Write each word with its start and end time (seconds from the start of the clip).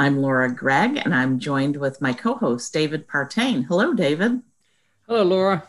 I'm 0.00 0.22
Laura 0.22 0.50
Gregg, 0.50 0.96
and 0.96 1.14
I'm 1.14 1.38
joined 1.38 1.76
with 1.76 2.00
my 2.00 2.14
co 2.14 2.34
host, 2.34 2.72
David 2.72 3.06
Partain. 3.06 3.66
Hello, 3.66 3.92
David. 3.92 4.40
Hello, 5.06 5.22
Laura. 5.22 5.62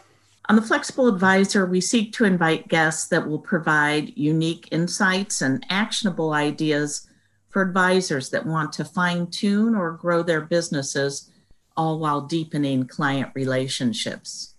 On 0.48 0.56
the 0.56 0.62
Flexible 0.62 1.10
Advisor, 1.10 1.66
we 1.66 1.82
seek 1.82 2.14
to 2.14 2.24
invite 2.24 2.70
guests 2.70 3.10
that 3.10 3.28
will 3.28 3.40
provide 3.40 4.14
unique 4.16 4.70
insights 4.72 5.42
and 5.42 5.66
actionable 5.70 6.32
ideas 6.32 7.10
for 7.50 7.62
advisors 7.62 8.30
that 8.30 8.46
want 8.46 8.72
to 8.72 8.86
fine 8.86 9.28
tune 9.28 9.76
or 9.76 9.92
grow 9.92 10.24
their 10.24 10.40
businesses, 10.40 11.30
all 11.76 12.00
while 12.00 12.22
deepening 12.22 12.88
client 12.88 13.32
relationships. 13.36 14.56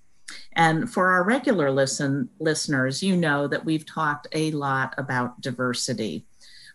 And 0.53 0.93
for 0.93 1.12
our 1.12 1.25
regular 1.25 1.70
listen, 1.70 2.29
listeners, 2.39 3.03
you 3.03 3.17
know 3.17 3.47
that 3.48 3.65
we've 3.65 3.87
talked 3.87 4.29
a 4.33 4.51
lot 4.51 4.95
about 4.98 5.41
diversity. 5.41 6.27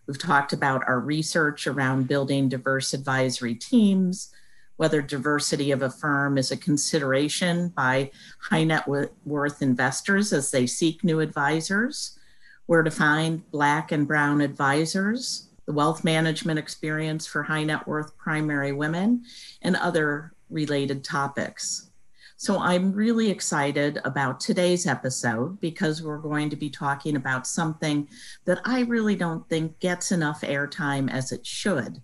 We've 0.07 0.17
talked 0.17 0.53
about 0.53 0.87
our 0.87 0.99
research 1.01 1.67
around 1.67 2.07
building 2.07 2.47
diverse 2.47 2.93
advisory 2.93 3.55
teams, 3.55 4.33
whether 4.77 5.01
diversity 5.01 5.71
of 5.71 5.81
a 5.81 5.89
firm 5.89 6.37
is 6.37 6.49
a 6.49 6.57
consideration 6.57 7.69
by 7.69 8.11
high 8.39 8.63
net 8.63 8.87
worth 8.87 9.61
investors 9.61 10.31
as 10.31 10.49
they 10.51 10.65
seek 10.65 11.03
new 11.03 11.19
advisors, 11.19 12.17
where 12.67 12.83
to 12.83 12.91
find 12.91 13.49
Black 13.51 13.91
and 13.91 14.07
Brown 14.07 14.39
advisors, 14.39 15.49
the 15.65 15.73
wealth 15.73 16.05
management 16.05 16.57
experience 16.57 17.27
for 17.27 17.43
high 17.43 17.65
net 17.65 17.85
worth 17.85 18.17
primary 18.17 18.71
women, 18.71 19.25
and 19.61 19.75
other 19.75 20.31
related 20.49 21.03
topics. 21.03 21.89
So 22.39 22.59
I'm 22.59 22.93
really 22.93 23.31
excited 23.31 23.99
about 24.05 24.39
today's 24.39 24.85
episode 24.85 25.59
because 25.59 26.03
we're 26.03 26.19
going 26.19 26.51
to 26.51 26.55
be 26.55 26.69
talking 26.69 27.15
about 27.15 27.47
something 27.47 28.07
that 28.45 28.61
I 28.63 28.81
really 28.81 29.15
don't 29.15 29.49
think 29.49 29.79
gets 29.79 30.11
enough 30.11 30.41
airtime 30.41 31.11
as 31.11 31.31
it 31.31 31.43
should. 31.43 31.99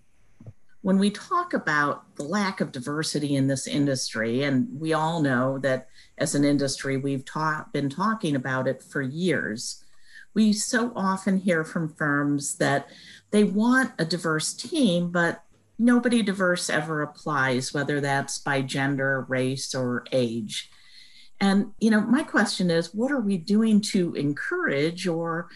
When 0.81 0.97
we 0.97 1.11
talk 1.11 1.53
about 1.53 2.15
the 2.15 2.23
lack 2.23 2.61
of 2.61 2.71
diversity 2.71 3.35
in 3.35 3.45
this 3.45 3.67
industry, 3.67 4.41
and 4.41 4.67
we 4.79 4.91
all 4.93 5.21
know 5.21 5.59
that 5.59 5.87
as 6.17 6.33
an 6.33 6.43
industry, 6.43 6.97
we've 6.97 7.23
ta- 7.23 7.67
been 7.71 7.87
talking 7.87 8.35
about 8.35 8.67
it 8.67 8.81
for 8.81 9.03
years, 9.03 9.85
we 10.33 10.51
so 10.51 10.91
often 10.95 11.37
hear 11.37 11.63
from 11.63 11.93
firms 11.93 12.55
that 12.55 12.89
they 13.29 13.43
want 13.43 13.91
a 13.99 14.03
diverse 14.03 14.51
team, 14.51 15.11
but 15.11 15.43
nobody 15.77 16.21
diverse 16.21 16.69
ever 16.69 17.01
applies, 17.01 17.73
whether 17.73 17.99
that's 17.99 18.37
by 18.39 18.61
gender, 18.61 19.25
race, 19.27 19.73
or 19.73 20.05
age. 20.11 20.69
And, 21.39 21.71
you 21.79 21.89
know, 21.89 22.01
my 22.01 22.23
question 22.23 22.69
is 22.69 22.93
what 22.93 23.11
are 23.11 23.19
we 23.19 23.37
doing 23.37 23.81
to 23.81 24.13
encourage 24.13 25.07
or 25.07 25.49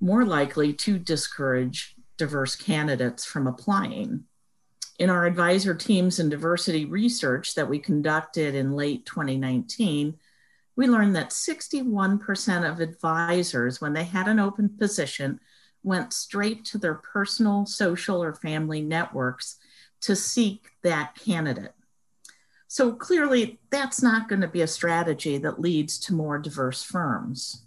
more 0.00 0.24
likely 0.24 0.72
to 0.72 0.98
discourage 0.98 1.94
diverse 2.16 2.56
candidates 2.56 3.24
from 3.24 3.46
applying? 3.46 4.24
In 4.98 5.10
our 5.10 5.26
advisor 5.26 5.74
teams 5.74 6.18
and 6.18 6.30
diversity 6.30 6.84
research 6.84 7.54
that 7.54 7.68
we 7.68 7.78
conducted 7.78 8.54
in 8.54 8.72
late 8.72 9.06
2019, 9.06 10.16
we 10.76 10.86
learned 10.86 11.16
that 11.16 11.30
61% 11.30 12.70
of 12.70 12.80
advisors, 12.80 13.80
when 13.80 13.92
they 13.92 14.04
had 14.04 14.26
an 14.26 14.38
open 14.38 14.70
position, 14.70 15.38
went 15.82 16.12
straight 16.12 16.64
to 16.66 16.78
their 16.78 16.94
personal, 16.94 17.66
social, 17.66 18.22
or 18.22 18.34
family 18.34 18.80
networks 18.82 19.56
to 20.02 20.16
seek 20.16 20.70
that 20.82 21.14
candidate. 21.14 21.74
So 22.68 22.92
clearly, 22.92 23.58
that's 23.70 24.02
not 24.02 24.28
going 24.28 24.40
to 24.40 24.48
be 24.48 24.62
a 24.62 24.66
strategy 24.66 25.38
that 25.38 25.60
leads 25.60 25.98
to 26.00 26.14
more 26.14 26.38
diverse 26.38 26.82
firms. 26.82 27.64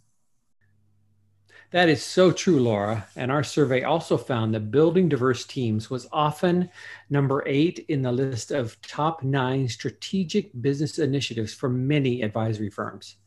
That 1.71 1.89
is 1.89 2.01
so 2.01 2.31
true, 2.31 2.59
Laura. 2.59 3.05
And 3.15 3.31
our 3.31 3.43
survey 3.43 3.83
also 3.83 4.17
found 4.17 4.53
that 4.53 4.71
building 4.71 5.09
diverse 5.09 5.45
teams 5.45 5.89
was 5.89 6.07
often 6.11 6.69
number 7.09 7.43
eight 7.45 7.85
in 7.89 8.01
the 8.01 8.11
list 8.11 8.51
of 8.51 8.81
top 8.81 9.23
nine 9.23 9.67
strategic 9.67 10.49
business 10.61 10.99
initiatives 10.99 11.53
for 11.53 11.69
many 11.69 12.21
advisory 12.21 12.69
firms. 12.69 13.17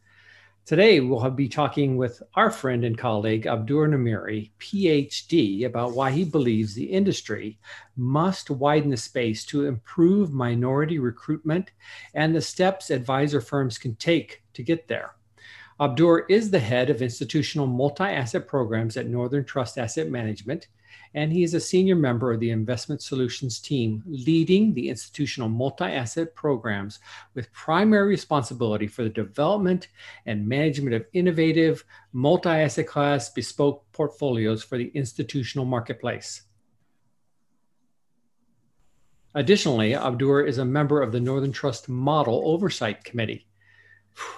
Today, 0.69 1.01
we'll 1.01 1.31
be 1.31 1.49
talking 1.49 1.97
with 1.97 2.23
our 2.35 2.51
friend 2.51 2.85
and 2.85 2.99
colleague, 2.99 3.47
Abdur 3.47 3.89
Nimeri, 3.89 4.51
PhD, 4.61 5.65
about 5.65 5.95
why 5.95 6.11
he 6.11 6.25
believes 6.25 6.75
the 6.75 6.85
industry 6.85 7.59
must 7.97 8.51
widen 8.51 8.91
the 8.91 8.99
space 8.99 9.47
to 9.47 9.65
improve 9.65 10.31
minority 10.31 10.99
recruitment 10.99 11.71
and 12.13 12.37
the 12.37 12.43
steps 12.43 12.91
advisor 12.91 13.41
firms 13.41 13.79
can 13.79 13.95
take 13.95 14.43
to 14.53 14.63
get 14.63 14.87
there. 14.89 15.15
Abdur 15.81 16.27
is 16.29 16.51
the 16.51 16.59
head 16.59 16.91
of 16.91 17.01
institutional 17.01 17.67
multi 17.67 18.05
asset 18.05 18.47
programs 18.47 18.99
at 18.99 19.07
Northern 19.07 19.47
Trust 19.47 19.79
Asset 19.79 20.11
Management 20.11 20.69
and 21.15 21.33
he 21.33 21.43
is 21.43 21.55
a 21.55 21.61
senior 21.61 21.97
member 21.97 22.33
of 22.33 22.41
the 22.41 22.51
investment 22.51 23.03
solutions 23.03 23.59
team 23.59 24.03
leading 24.07 24.75
the 24.75 24.89
institutional 24.89 25.49
multi-asset 25.49 26.35
programs 26.35 26.99
with 27.35 27.53
primary 27.53 28.09
responsibility 28.09 28.87
for 28.87 29.03
the 29.03 29.09
development 29.09 29.89
and 30.27 30.47
management 30.47 30.95
of 30.95 31.07
innovative 31.13 31.85
multi-asset 32.13 32.87
class 32.87 33.31
bespoke 33.31 33.85
portfolios 33.93 34.63
for 34.63 34.79
the 34.79 34.91
institutional 34.95 35.65
marketplace. 35.65 36.43
Additionally, 39.35 39.95
Abdur 39.95 40.47
is 40.47 40.59
a 40.59 40.65
member 40.65 41.03
of 41.03 41.13
the 41.13 41.21
Northern 41.21 41.53
Trust 41.53 41.89
Model 41.89 42.43
Oversight 42.45 43.05
Committee, 43.05 43.48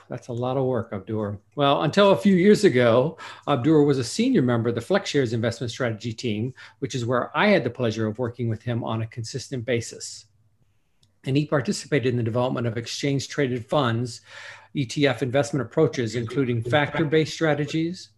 that's 0.08 0.28
a 0.28 0.32
lot 0.32 0.56
of 0.56 0.64
work, 0.64 0.92
Abdur. 0.92 1.38
Well, 1.56 1.82
until 1.82 2.10
a 2.10 2.16
few 2.16 2.34
years 2.34 2.64
ago, 2.64 3.18
Abdur 3.46 3.84
was 3.84 3.98
a 3.98 4.04
senior 4.04 4.42
member 4.42 4.68
of 4.68 4.74
the 4.74 4.80
FlexShares 4.80 5.32
investment 5.32 5.70
strategy 5.70 6.12
team, 6.12 6.54
which 6.80 6.94
is 6.94 7.06
where 7.06 7.36
I 7.36 7.48
had 7.48 7.64
the 7.64 7.70
pleasure 7.70 8.06
of 8.06 8.18
working 8.18 8.48
with 8.48 8.62
him 8.62 8.82
on 8.84 9.02
a 9.02 9.06
consistent 9.06 9.64
basis. 9.64 10.26
And 11.24 11.36
he 11.36 11.46
participated 11.46 12.06
in 12.06 12.16
the 12.16 12.22
development 12.22 12.66
of 12.66 12.76
exchange 12.76 13.28
traded 13.28 13.66
funds, 13.66 14.22
ETF 14.74 15.22
investment 15.22 15.66
approaches, 15.66 16.14
including 16.14 16.62
factor 16.62 17.04
based 17.04 17.34
strategies, 17.34 18.10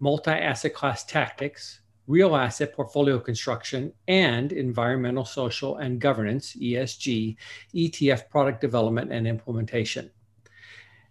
multi 0.00 0.32
asset 0.32 0.74
class 0.74 1.04
tactics, 1.04 1.80
real 2.06 2.34
asset 2.36 2.74
portfolio 2.74 3.18
construction, 3.18 3.92
and 4.08 4.52
environmental, 4.52 5.24
social, 5.24 5.76
and 5.76 6.00
governance, 6.00 6.56
ESG, 6.56 7.36
ETF 7.74 8.28
product 8.28 8.60
development 8.60 9.12
and 9.12 9.26
implementation. 9.26 10.10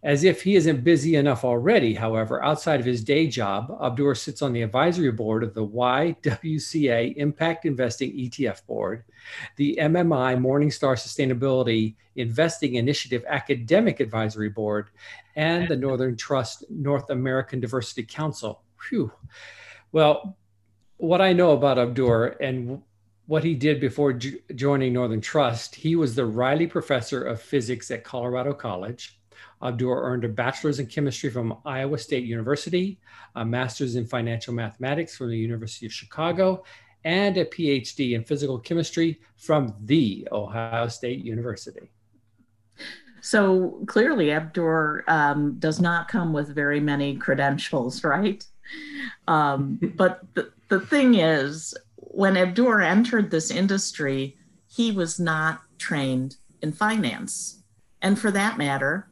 As 0.03 0.23
if 0.23 0.41
he 0.41 0.55
isn't 0.55 0.83
busy 0.83 1.15
enough 1.15 1.45
already, 1.45 1.93
however, 1.93 2.43
outside 2.43 2.79
of 2.79 2.85
his 2.87 3.03
day 3.03 3.27
job, 3.27 3.77
Abdur 3.79 4.15
sits 4.15 4.41
on 4.41 4.51
the 4.51 4.63
advisory 4.63 5.11
board 5.11 5.43
of 5.43 5.53
the 5.53 5.65
YWCA 5.65 7.15
Impact 7.17 7.65
Investing 7.65 8.11
ETF 8.11 8.65
Board, 8.65 9.03
the 9.57 9.77
MMI 9.79 10.39
Morningstar 10.41 10.95
Sustainability 10.95 11.95
Investing 12.15 12.75
Initiative 12.75 13.23
Academic 13.27 13.99
Advisory 13.99 14.49
Board, 14.49 14.89
and 15.35 15.67
the 15.67 15.75
Northern 15.75 16.17
Trust 16.17 16.65
North 16.71 17.11
American 17.11 17.59
Diversity 17.59 18.03
Council. 18.03 18.63
Phew. 18.79 19.11
Well, 19.91 20.35
what 20.97 21.21
I 21.21 21.31
know 21.31 21.51
about 21.51 21.77
Abdur 21.77 22.37
and 22.41 22.81
what 23.27 23.43
he 23.43 23.53
did 23.53 23.79
before 23.79 24.13
joining 24.13 24.93
Northern 24.93 25.21
Trust, 25.21 25.75
he 25.75 25.95
was 25.95 26.15
the 26.15 26.25
Riley 26.25 26.65
Professor 26.65 27.23
of 27.23 27.39
Physics 27.39 27.91
at 27.91 28.03
Colorado 28.03 28.53
College. 28.53 29.20
Abdur 29.61 30.03
earned 30.03 30.25
a 30.25 30.29
bachelor's 30.29 30.79
in 30.79 30.87
chemistry 30.87 31.29
from 31.29 31.57
Iowa 31.65 31.97
State 31.97 32.25
University, 32.25 32.99
a 33.35 33.45
master's 33.45 33.95
in 33.95 34.05
financial 34.05 34.53
mathematics 34.53 35.15
from 35.15 35.29
the 35.29 35.37
University 35.37 35.85
of 35.85 35.93
Chicago, 35.93 36.63
and 37.03 37.37
a 37.37 37.45
PhD 37.45 38.13
in 38.13 38.23
physical 38.23 38.59
chemistry 38.59 39.19
from 39.37 39.73
the 39.85 40.27
Ohio 40.31 40.87
State 40.87 41.23
University. 41.23 41.89
So 43.21 43.83
clearly, 43.85 44.31
Abdur 44.31 45.03
um, 45.07 45.55
does 45.59 45.79
not 45.79 46.07
come 46.07 46.33
with 46.33 46.55
very 46.55 46.79
many 46.79 47.15
credentials, 47.15 48.03
right? 48.03 48.43
Um, 49.27 49.79
but 49.95 50.21
the, 50.33 50.51
the 50.69 50.79
thing 50.79 51.15
is, 51.15 51.75
when 51.95 52.35
Abdur 52.35 52.81
entered 52.81 53.29
this 53.29 53.51
industry, 53.51 54.37
he 54.67 54.91
was 54.91 55.19
not 55.19 55.61
trained 55.77 56.37
in 56.61 56.71
finance. 56.71 57.63
And 58.01 58.17
for 58.17 58.31
that 58.31 58.57
matter, 58.57 59.07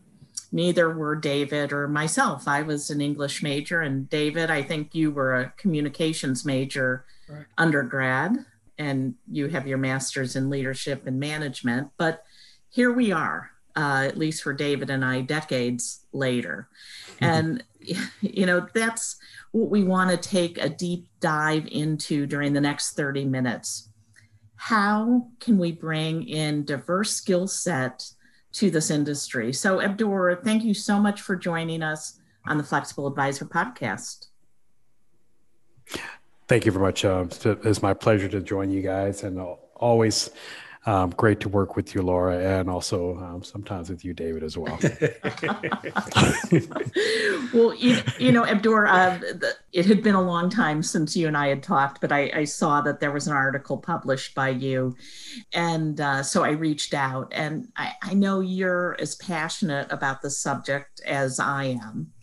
neither 0.51 0.89
were 0.91 1.15
David 1.15 1.71
or 1.71 1.87
myself. 1.87 2.47
I 2.47 2.61
was 2.61 2.89
an 2.89 3.01
English 3.01 3.43
major, 3.43 3.81
and 3.81 4.09
David, 4.09 4.49
I 4.49 4.61
think 4.63 4.95
you 4.95 5.11
were 5.11 5.35
a 5.35 5.53
communications 5.57 6.45
major 6.45 7.05
right. 7.29 7.45
undergrad. 7.57 8.45
and 8.77 9.15
you 9.29 9.49
have 9.49 9.67
your 9.67 9.77
master's 9.77 10.37
in 10.37 10.49
leadership 10.49 11.05
and 11.05 11.19
management. 11.19 11.89
But 11.97 12.23
here 12.69 12.93
we 12.93 13.11
are, 13.11 13.51
uh, 13.75 14.05
at 14.07 14.17
least 14.17 14.41
for 14.41 14.53
David 14.53 14.89
and 14.89 15.03
I, 15.03 15.19
decades 15.21 16.05
later. 16.13 16.69
Mm-hmm. 17.19 17.25
And, 17.25 17.63
you 18.21 18.45
know, 18.45 18.65
that's 18.73 19.17
what 19.51 19.69
we 19.69 19.83
want 19.83 20.11
to 20.11 20.29
take 20.29 20.57
a 20.57 20.69
deep 20.69 21.09
dive 21.19 21.67
into 21.71 22.25
during 22.25 22.53
the 22.53 22.61
next 22.61 22.93
30 22.93 23.25
minutes. 23.25 23.89
How 24.55 25.27
can 25.41 25.57
we 25.57 25.73
bring 25.73 26.27
in 26.27 26.63
diverse 26.63 27.11
skill 27.11 27.47
set 27.47 28.11
to 28.53 28.69
this 28.69 28.89
industry? 28.89 29.53
So, 29.53 29.79
Abdur, 29.81 30.41
thank 30.43 30.63
you 30.63 30.73
so 30.73 30.99
much 30.99 31.21
for 31.21 31.35
joining 31.35 31.83
us 31.83 32.19
on 32.47 32.57
the 32.57 32.63
Flexible 32.63 33.07
Advisor 33.07 33.45
podcast. 33.45 34.27
Thank 36.47 36.65
you 36.65 36.71
very 36.71 36.83
much. 36.83 37.05
Uh, 37.05 37.25
it's 37.63 37.81
my 37.81 37.93
pleasure 37.93 38.27
to 38.29 38.41
join 38.41 38.71
you 38.71 38.81
guys, 38.81 39.23
and 39.23 39.39
always 39.75 40.31
um, 40.89 41.11
great 41.11 41.39
to 41.41 41.49
work 41.49 41.75
with 41.75 41.93
you, 41.93 42.01
Laura, 42.01 42.35
and 42.39 42.67
also 42.67 43.15
um, 43.17 43.43
sometimes 43.43 43.91
with 43.91 44.03
you, 44.03 44.11
David, 44.11 44.41
as 44.41 44.57
well. 44.57 44.79
well, 47.53 47.75
you, 47.75 47.99
you 48.17 48.31
know, 48.31 48.43
Abdur, 48.43 48.87
uh, 48.87 49.19
the, 49.19 49.53
it 49.71 49.85
had 49.85 50.01
been 50.01 50.15
a 50.15 50.21
long 50.21 50.49
time 50.49 50.81
since 50.81 51.15
you 51.15 51.27
and 51.27 51.37
I 51.37 51.49
had 51.49 51.61
talked, 51.61 52.01
but 52.01 52.11
I, 52.11 52.31
I 52.33 52.43
saw 52.45 52.81
that 52.81 52.99
there 52.99 53.11
was 53.11 53.27
an 53.27 53.33
article 53.33 53.77
published 53.77 54.33
by 54.33 54.49
you. 54.49 54.95
And 55.53 56.01
uh, 56.01 56.23
so 56.23 56.43
I 56.43 56.51
reached 56.51 56.95
out, 56.95 57.31
and 57.35 57.67
I, 57.77 57.93
I 58.01 58.15
know 58.15 58.39
you're 58.39 58.97
as 58.99 59.13
passionate 59.13 59.91
about 59.91 60.23
the 60.23 60.31
subject 60.31 61.01
as 61.05 61.39
I 61.39 61.65
am. 61.65 62.13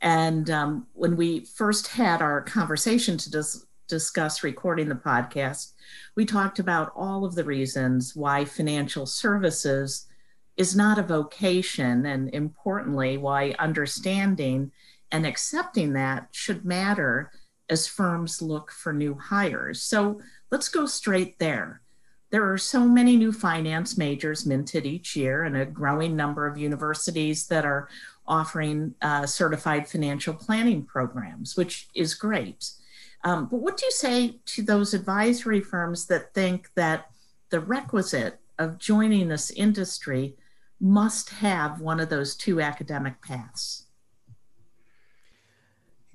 And 0.00 0.48
um, 0.48 0.86
when 0.94 1.16
we 1.16 1.44
first 1.44 1.88
had 1.88 2.22
our 2.22 2.40
conversation 2.40 3.18
to 3.18 3.30
dis- 3.30 3.66
discuss 3.90 4.42
recording 4.42 4.88
the 4.88 4.94
podcast, 4.94 5.72
we 6.14 6.24
talked 6.24 6.58
about 6.58 6.92
all 6.96 7.24
of 7.24 7.34
the 7.34 7.44
reasons 7.44 8.16
why 8.16 8.44
financial 8.44 9.04
services 9.04 10.06
is 10.56 10.76
not 10.76 10.98
a 10.98 11.02
vocation, 11.02 12.06
and 12.06 12.32
importantly, 12.34 13.18
why 13.18 13.54
understanding 13.58 14.70
and 15.12 15.26
accepting 15.26 15.92
that 15.92 16.28
should 16.30 16.64
matter 16.64 17.32
as 17.68 17.86
firms 17.86 18.40
look 18.40 18.70
for 18.70 18.92
new 18.92 19.14
hires. 19.14 19.82
So 19.82 20.20
let's 20.50 20.68
go 20.68 20.86
straight 20.86 21.38
there. 21.38 21.82
There 22.30 22.50
are 22.50 22.58
so 22.58 22.86
many 22.86 23.16
new 23.16 23.32
finance 23.32 23.98
majors 23.98 24.46
minted 24.46 24.86
each 24.86 25.16
year, 25.16 25.44
and 25.44 25.56
a 25.56 25.66
growing 25.66 26.14
number 26.14 26.46
of 26.46 26.56
universities 26.56 27.46
that 27.48 27.64
are 27.64 27.88
offering 28.26 28.94
uh, 29.02 29.26
certified 29.26 29.88
financial 29.88 30.34
planning 30.34 30.84
programs, 30.84 31.56
which 31.56 31.88
is 31.94 32.14
great. 32.14 32.70
Um, 33.22 33.46
but 33.46 33.58
what 33.58 33.76
do 33.76 33.86
you 33.86 33.92
say 33.92 34.40
to 34.46 34.62
those 34.62 34.94
advisory 34.94 35.60
firms 35.60 36.06
that 36.06 36.32
think 36.34 36.70
that 36.74 37.10
the 37.50 37.60
requisite 37.60 38.38
of 38.58 38.78
joining 38.78 39.28
this 39.28 39.50
industry 39.50 40.36
must 40.80 41.30
have 41.30 41.80
one 41.80 42.00
of 42.00 42.08
those 42.08 42.34
two 42.34 42.60
academic 42.60 43.20
paths? 43.20 43.86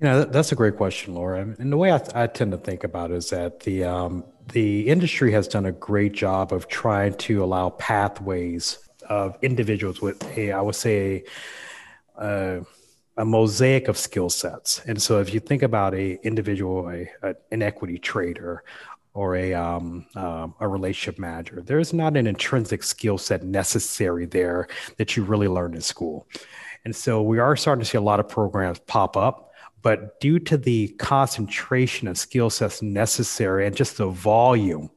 You 0.00 0.08
know, 0.08 0.24
that's 0.24 0.52
a 0.52 0.56
great 0.56 0.76
question, 0.76 1.14
Laura. 1.14 1.40
And 1.58 1.72
the 1.72 1.76
way 1.76 1.90
I, 1.90 2.00
I 2.14 2.26
tend 2.26 2.52
to 2.52 2.58
think 2.58 2.84
about 2.84 3.10
it 3.10 3.16
is 3.16 3.30
that 3.30 3.60
the 3.60 3.84
um, 3.84 4.24
the 4.52 4.88
industry 4.88 5.32
has 5.32 5.48
done 5.48 5.64
a 5.66 5.72
great 5.72 6.12
job 6.12 6.52
of 6.52 6.68
trying 6.68 7.14
to 7.14 7.42
allow 7.42 7.70
pathways 7.70 8.78
of 9.08 9.38
individuals 9.42 10.02
with 10.02 10.22
a, 10.36 10.52
I 10.52 10.60
would 10.60 10.74
say, 10.74 11.24
a, 12.16 12.60
a 13.16 13.24
mosaic 13.24 13.88
of 13.88 13.96
skill 13.96 14.28
sets. 14.28 14.82
And 14.86 15.00
so 15.00 15.20
if 15.20 15.32
you 15.32 15.40
think 15.40 15.62
about 15.62 15.94
a 15.94 16.18
individual, 16.26 16.88
a, 16.90 17.08
a 17.22 17.34
an 17.50 17.62
equity 17.62 17.98
trader 17.98 18.62
or 19.14 19.36
a 19.36 19.54
um, 19.54 20.06
uh, 20.14 20.48
a 20.60 20.68
relationship 20.68 21.18
manager, 21.18 21.62
there's 21.64 21.92
not 21.92 22.16
an 22.16 22.26
intrinsic 22.26 22.82
skill 22.82 23.18
set 23.18 23.42
necessary 23.42 24.26
there 24.26 24.68
that 24.98 25.16
you 25.16 25.24
really 25.24 25.48
learn 25.48 25.74
in 25.74 25.80
school. 25.80 26.26
And 26.84 26.94
so 26.94 27.22
we 27.22 27.38
are 27.38 27.56
starting 27.56 27.82
to 27.82 27.88
see 27.88 27.98
a 27.98 28.02
lot 28.02 28.20
of 28.20 28.28
programs 28.28 28.78
pop 28.80 29.16
up, 29.16 29.50
but 29.82 30.20
due 30.20 30.38
to 30.40 30.56
the 30.56 30.88
concentration 30.98 32.06
of 32.08 32.18
skill 32.18 32.50
sets 32.50 32.82
necessary 32.82 33.66
and 33.66 33.74
just 33.74 33.96
the 33.96 34.06
volume 34.06 34.90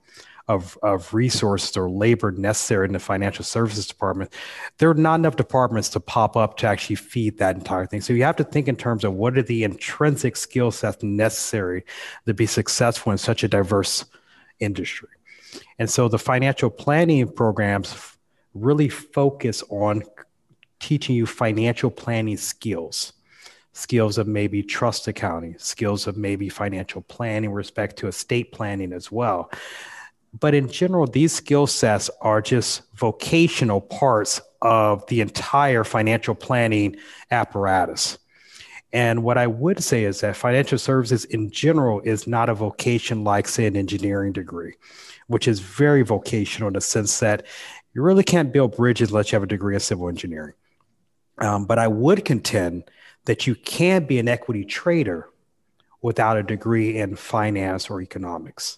of, 0.49 0.77
of 0.81 1.13
resources 1.13 1.77
or 1.77 1.89
labor 1.89 2.31
necessary 2.31 2.87
in 2.87 2.93
the 2.93 2.99
financial 2.99 3.45
services 3.45 3.85
department, 3.85 4.33
there 4.79 4.89
are 4.89 4.95
not 4.95 5.19
enough 5.19 5.35
departments 5.35 5.89
to 5.89 5.99
pop 5.99 6.35
up 6.35 6.57
to 6.57 6.67
actually 6.67 6.95
feed 6.95 7.37
that 7.37 7.55
entire 7.55 7.85
thing. 7.85 8.01
So 8.01 8.13
you 8.13 8.23
have 8.23 8.35
to 8.37 8.43
think 8.43 8.67
in 8.67 8.75
terms 8.75 9.03
of 9.03 9.13
what 9.13 9.37
are 9.37 9.43
the 9.43 9.63
intrinsic 9.63 10.35
skill 10.35 10.71
sets 10.71 11.03
necessary 11.03 11.85
to 12.25 12.33
be 12.33 12.47
successful 12.47 13.11
in 13.11 13.19
such 13.19 13.43
a 13.43 13.47
diverse 13.47 14.05
industry. 14.59 15.09
And 15.77 15.87
so 15.87 16.07
the 16.07 16.19
financial 16.19 16.71
planning 16.71 17.31
programs 17.31 18.17
really 18.55 18.89
focus 18.89 19.63
on 19.69 20.01
teaching 20.79 21.15
you 21.15 21.27
financial 21.27 21.91
planning 21.91 22.37
skills 22.37 23.13
skills 23.71 24.17
of 24.17 24.27
maybe 24.27 24.61
trust 24.61 25.07
accounting, 25.07 25.55
skills 25.57 26.05
of 26.07 26.17
maybe 26.17 26.49
financial 26.49 27.01
planning, 27.03 27.51
respect 27.51 27.95
to 27.95 28.07
estate 28.07 28.51
planning 28.51 28.91
as 28.91 29.09
well 29.09 29.49
but 30.37 30.53
in 30.53 30.69
general, 30.69 31.07
these 31.07 31.33
skill 31.33 31.67
sets 31.67 32.09
are 32.21 32.41
just 32.41 32.81
vocational 32.95 33.81
parts 33.81 34.41
of 34.61 35.05
the 35.07 35.21
entire 35.21 35.83
financial 35.83 36.35
planning 36.35 36.95
apparatus. 37.31 38.17
And 38.91 39.23
what 39.23 39.37
I 39.37 39.47
would 39.47 39.83
say 39.83 40.03
is 40.03 40.21
that 40.21 40.35
financial 40.35 40.77
services 40.77 41.25
in 41.25 41.51
general 41.51 42.01
is 42.01 42.27
not 42.27 42.49
a 42.49 42.55
vocation 42.55 43.23
like, 43.23 43.47
say, 43.47 43.65
an 43.65 43.75
engineering 43.75 44.33
degree, 44.33 44.73
which 45.27 45.47
is 45.47 45.59
very 45.59 46.01
vocational 46.01 46.67
in 46.67 46.73
the 46.73 46.81
sense 46.81 47.19
that 47.19 47.45
you 47.93 48.01
really 48.01 48.23
can't 48.23 48.51
build 48.51 48.75
bridges 48.75 49.09
unless 49.09 49.31
you 49.31 49.35
have 49.35 49.43
a 49.43 49.47
degree 49.47 49.75
in 49.75 49.79
civil 49.79 50.09
engineering. 50.09 50.53
Um, 51.37 51.65
but 51.65 51.79
I 51.79 51.87
would 51.87 52.25
contend 52.25 52.89
that 53.25 53.47
you 53.47 53.55
can 53.55 54.05
be 54.05 54.19
an 54.19 54.27
equity 54.27 54.65
trader 54.65 55.29
without 56.01 56.37
a 56.37 56.43
degree 56.43 56.97
in 56.97 57.15
finance 57.15 57.89
or 57.89 58.01
economics. 58.01 58.77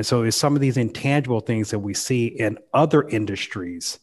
And 0.00 0.06
so 0.06 0.22
it's 0.22 0.34
some 0.34 0.54
of 0.54 0.62
these 0.62 0.78
intangible 0.78 1.40
things 1.40 1.68
that 1.72 1.80
we 1.80 1.92
see 1.92 2.28
in 2.28 2.56
other 2.72 3.06
industries 3.06 3.98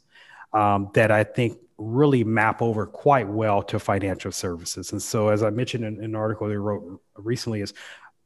um, 0.53 0.91
that 0.93 1.09
I 1.09 1.23
think 1.23 1.57
really 1.79 2.23
map 2.23 2.61
over 2.61 2.85
quite 2.85 3.27
well 3.27 3.63
to 3.63 3.79
financial 3.79 4.31
services. 4.31 4.91
And 4.91 5.01
so, 5.01 5.29
as 5.29 5.41
I 5.41 5.49
mentioned 5.49 5.83
in, 5.83 5.95
in 5.95 6.03
an 6.03 6.15
article 6.15 6.49
they 6.49 6.55
wrote 6.55 7.01
recently, 7.15 7.61
is 7.61 7.73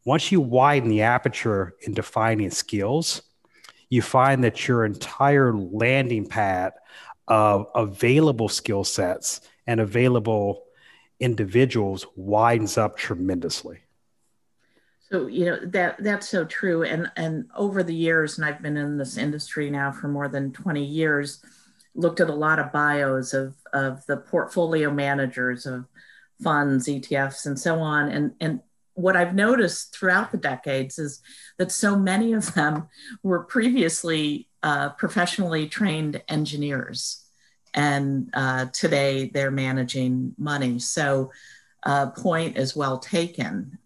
once 0.04 0.34
you 0.34 0.42
widen 0.42 0.90
the 0.90 1.04
aperture 1.04 1.76
in 1.84 1.94
defining 1.94 2.52
skills, 2.52 3.22
you 3.88 4.02
find 4.02 4.44
that 4.44 4.68
your 4.68 4.84
entire 4.84 5.54
landing 5.54 6.28
pad 6.28 6.74
of 7.30 7.68
available 7.74 8.50
skill 8.50 8.84
sets 8.84 9.40
and 9.66 9.80
available 9.80 10.66
individuals 11.22 12.06
widens 12.18 12.78
up 12.78 12.98
tremendously. 12.98 13.80
So 15.12 15.28
you 15.28 15.46
know 15.46 15.60
that 15.66 16.02
that's 16.02 16.30
so 16.30 16.46
true, 16.46 16.84
and 16.84 17.12
and 17.18 17.50
over 17.56 17.84
the 17.84 17.94
years, 17.94 18.38
and 18.38 18.46
I've 18.46 18.62
been 18.62 18.78
in 18.78 18.98
this 18.98 19.18
industry 19.18 19.70
now 19.70 19.92
for 19.92 20.08
more 20.08 20.30
than 20.30 20.54
twenty 20.54 20.86
years, 20.86 21.44
looked 21.96 22.22
at 22.22 22.30
a 22.30 22.36
lot 22.36 22.60
of 22.60 22.72
bios 22.72 23.34
of 23.34 23.56
of 23.74 24.06
the 24.06 24.18
portfolio 24.18 24.90
managers 24.90 25.66
of 25.66 25.86
funds, 26.42 26.88
ETFs, 26.88 27.46
and 27.46 27.60
so 27.60 27.80
on, 27.80 28.10
and 28.10 28.32
and 28.40 28.62
what 28.94 29.18
I've 29.18 29.36
noticed 29.36 29.94
throughout 29.94 30.32
the 30.32 30.38
decades 30.38 30.98
is 30.98 31.22
that 31.58 31.72
so 31.72 31.98
many 31.98 32.34
of 32.34 32.54
them 32.54 32.88
were 33.22 33.44
previously 33.44 34.48
uh, 34.64 34.90
professionally 34.92 35.68
trained 35.68 36.22
engineers, 36.30 37.26
and 37.74 38.30
uh, 38.34 38.68
today 38.72 39.30
they're 39.34 39.52
managing 39.52 40.36
money. 40.38 40.80
So, 40.80 41.32
uh, 41.84 42.12
point 42.12 42.58
is 42.58 42.78
well 42.78 42.98
taken. 42.98 43.78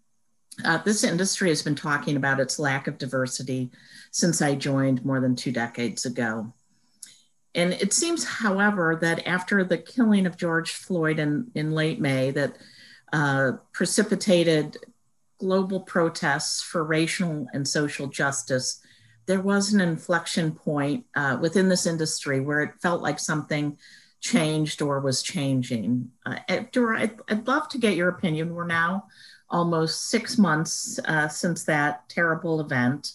Uh, 0.64 0.78
this 0.78 1.04
industry 1.04 1.48
has 1.50 1.62
been 1.62 1.74
talking 1.74 2.16
about 2.16 2.40
its 2.40 2.58
lack 2.58 2.86
of 2.86 2.98
diversity 2.98 3.70
since 4.10 4.40
I 4.40 4.54
joined 4.54 5.04
more 5.04 5.20
than 5.20 5.36
two 5.36 5.52
decades 5.52 6.06
ago. 6.06 6.52
And 7.54 7.72
it 7.74 7.92
seems, 7.92 8.24
however, 8.24 8.98
that 9.00 9.26
after 9.26 9.64
the 9.64 9.78
killing 9.78 10.26
of 10.26 10.36
George 10.36 10.72
Floyd 10.72 11.18
in, 11.18 11.50
in 11.54 11.72
late 11.72 12.00
May, 12.00 12.30
that 12.32 12.56
uh, 13.12 13.52
precipitated 13.72 14.76
global 15.38 15.80
protests 15.80 16.62
for 16.62 16.84
racial 16.84 17.46
and 17.52 17.66
social 17.66 18.06
justice, 18.08 18.80
there 19.26 19.40
was 19.40 19.72
an 19.72 19.80
inflection 19.80 20.52
point 20.52 21.04
uh, 21.14 21.38
within 21.40 21.68
this 21.68 21.86
industry 21.86 22.40
where 22.40 22.62
it 22.62 22.80
felt 22.80 23.02
like 23.02 23.18
something 23.18 23.76
changed 24.20 24.82
or 24.82 25.00
was 25.00 25.22
changing. 25.22 26.10
Uh, 26.24 26.38
Dora, 26.72 27.02
I'd, 27.02 27.18
I'd 27.28 27.46
love 27.46 27.68
to 27.70 27.78
get 27.78 27.96
your 27.96 28.08
opinion. 28.08 28.54
We're 28.54 28.66
now 28.66 29.06
almost 29.48 30.10
six 30.10 30.38
months 30.38 30.98
uh, 31.04 31.28
since 31.28 31.64
that 31.64 32.08
terrible 32.08 32.60
event. 32.60 33.12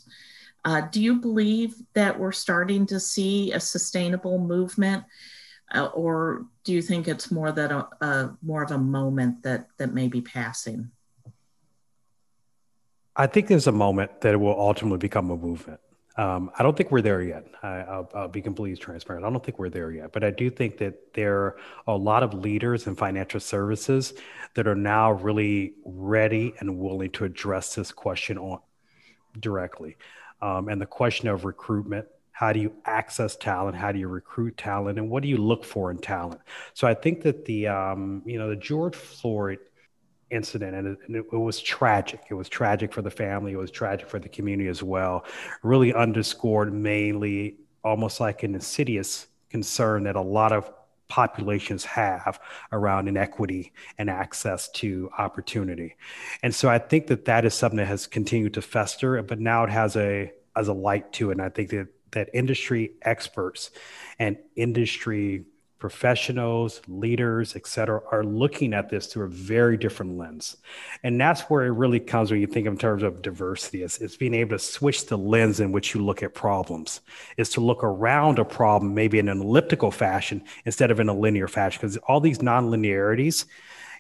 Uh, 0.64 0.82
do 0.82 1.02
you 1.02 1.16
believe 1.16 1.76
that 1.94 2.20
we're 2.20 2.32
starting 2.32 2.86
to 2.86 3.00
see 3.00 3.52
a 3.52 3.60
sustainable 3.60 4.38
movement, 4.38 5.04
uh, 5.74 5.86
or 5.88 6.46
do 6.64 6.74
you 6.74 6.82
think 6.82 7.08
it's 7.08 7.32
more 7.32 7.52
that 7.52 7.72
a, 7.72 7.88
a, 8.06 8.38
more 8.44 8.62
of 8.62 8.72
a 8.72 8.78
moment 8.78 9.42
that 9.44 9.68
that 9.78 9.94
may 9.94 10.08
be 10.08 10.22
passing? 10.22 10.92
I 13.16 13.28
think 13.28 13.48
there's 13.48 13.68
a 13.68 13.72
moment 13.72 14.22
that 14.22 14.34
it 14.34 14.38
will 14.38 14.58
ultimately 14.58 15.00
become 15.00 15.32
a 15.32 15.38
movement. 15.38 15.80
Um, 16.22 16.52
I 16.60 16.62
don't 16.62 16.78
think 16.78 16.92
we're 16.92 17.02
there 17.02 17.24
yet. 17.24 17.48
I, 17.64 18.04
will 18.14 18.28
be 18.28 18.44
completely 18.44 18.78
transparent. 18.78 19.26
I 19.26 19.30
don't 19.32 19.44
think 19.44 19.58
we're 19.58 19.70
there 19.70 19.92
yet, 19.92 20.12
but 20.12 20.24
I 20.24 20.30
do 20.30 20.52
think 20.52 20.78
that 20.78 21.16
there 21.16 21.36
are 21.36 21.58
a 21.88 21.98
lot 21.98 22.22
of 22.22 22.36
leaders 22.36 22.86
in 22.86 22.96
financial 22.96 23.40
services 23.40 24.14
that 24.54 24.68
are 24.68 24.76
now 24.76 25.14
really 25.14 25.74
ready 25.84 26.54
and 26.60 26.78
willing 26.78 27.10
to 27.14 27.26
address 27.26 27.74
this 27.74 27.92
question 27.92 28.38
on 28.38 28.60
directly. 29.40 29.98
Um, 30.44 30.68
and 30.68 30.80
the 30.80 30.86
question 30.86 31.28
of 31.28 31.44
recruitment, 31.44 32.06
how 32.32 32.54
do 32.54 32.60
you 32.60 32.72
access 32.86 33.36
talent? 33.36 33.76
How 33.76 33.92
do 33.92 33.98
you 33.98 34.08
recruit 34.08 34.58
talent? 34.58 35.00
And 35.00 35.10
what 35.10 35.24
do 35.24 35.28
you 35.28 35.38
look 35.38 35.66
for 35.66 35.90
in 35.90 35.98
talent? 35.98 36.42
So 36.76 36.88
I 36.88 36.94
think 36.94 37.24
that 37.24 37.46
the 37.46 37.68
um, 37.68 38.22
you 38.28 38.38
know 38.38 38.50
the 38.50 38.56
George 38.56 38.96
Floyd 38.96 39.58
incident 40.32 40.76
and 40.76 41.16
it, 41.16 41.26
it, 41.32 41.38
was 41.38 41.60
tragic. 41.60 42.22
It 42.30 42.34
was 42.34 42.50
tragic 42.50 42.94
for 42.94 43.02
the 43.02 43.12
family. 43.12 43.54
It 43.54 43.58
was 43.58 43.72
tragic 43.72 44.08
for 44.08 44.20
the 44.20 44.30
community 44.30 44.70
as 44.70 44.82
well. 44.82 45.26
Really 45.64 45.94
underscored 45.94 46.74
mainly 46.74 47.58
almost 47.84 48.20
like 48.20 48.44
an 48.44 48.56
insidious 48.56 49.28
concern 49.50 50.04
that 50.04 50.16
a 50.16 50.22
lot 50.22 50.52
of 50.52 50.72
populations 51.10 51.84
have 51.84 52.40
around 52.72 53.10
inequity 53.10 53.74
and 53.98 54.10
access 54.10 54.70
to 54.70 55.10
opportunity. 55.18 55.96
And 56.42 56.56
so 56.56 56.70
i 56.70 56.80
think 56.80 57.08
that 57.08 57.26
that 57.26 57.44
is 57.44 57.54
something 57.54 57.78
that 57.78 57.88
has 57.88 58.08
continued 58.08 58.54
to 58.54 58.62
fester 58.62 59.22
but 59.22 59.38
now 59.40 59.66
it 59.66 59.70
has 59.70 59.98
a 59.98 60.32
as 60.56 60.70
a 60.70 60.74
light 60.74 61.12
to 61.14 61.30
it. 61.30 61.34
And 61.34 61.42
i 61.42 61.50
think 61.50 61.70
that 61.72 61.88
that 62.12 62.30
industry 62.34 62.94
experts 63.02 63.72
and 64.20 64.38
industry 64.56 65.46
professionals, 65.82 66.80
leaders, 66.88 67.56
et 67.56 67.66
cetera, 67.66 68.00
are 68.12 68.24
looking 68.24 68.72
at 68.72 68.88
this 68.88 69.08
through 69.08 69.26
a 69.26 69.30
very 69.30 69.76
different 69.76 70.16
lens. 70.16 70.56
And 71.04 71.20
that's 71.20 71.42
where 71.50 71.66
it 71.66 71.72
really 71.72 72.00
comes 72.00 72.30
when 72.30 72.40
you 72.40 72.46
think 72.46 72.68
in 72.68 72.78
terms 72.78 73.02
of 73.02 73.24
diversity. 73.24 73.82
is, 73.82 73.98
it's 73.98 74.16
being 74.16 74.36
able 74.36 74.52
to 74.52 74.60
switch 74.60 75.08
the 75.08 75.18
lens 75.18 75.60
in 75.60 75.72
which 75.72 75.96
you 75.96 76.06
look 76.06 76.22
at 76.22 76.36
problems, 76.36 77.02
is 77.36 77.50
to 77.50 77.62
look 77.62 77.84
around 77.84 78.38
a 78.38 78.46
problem 78.46 78.94
maybe 78.94 79.18
in 79.18 79.28
an 79.28 79.42
elliptical 79.42 79.90
fashion 79.90 80.44
instead 80.66 80.92
of 80.92 81.00
in 81.00 81.10
a 81.10 81.14
linear 81.14 81.48
fashion. 81.48 81.80
Because 81.82 81.98
all 81.98 82.22
these 82.22 82.38
nonlinearities, 82.38 83.46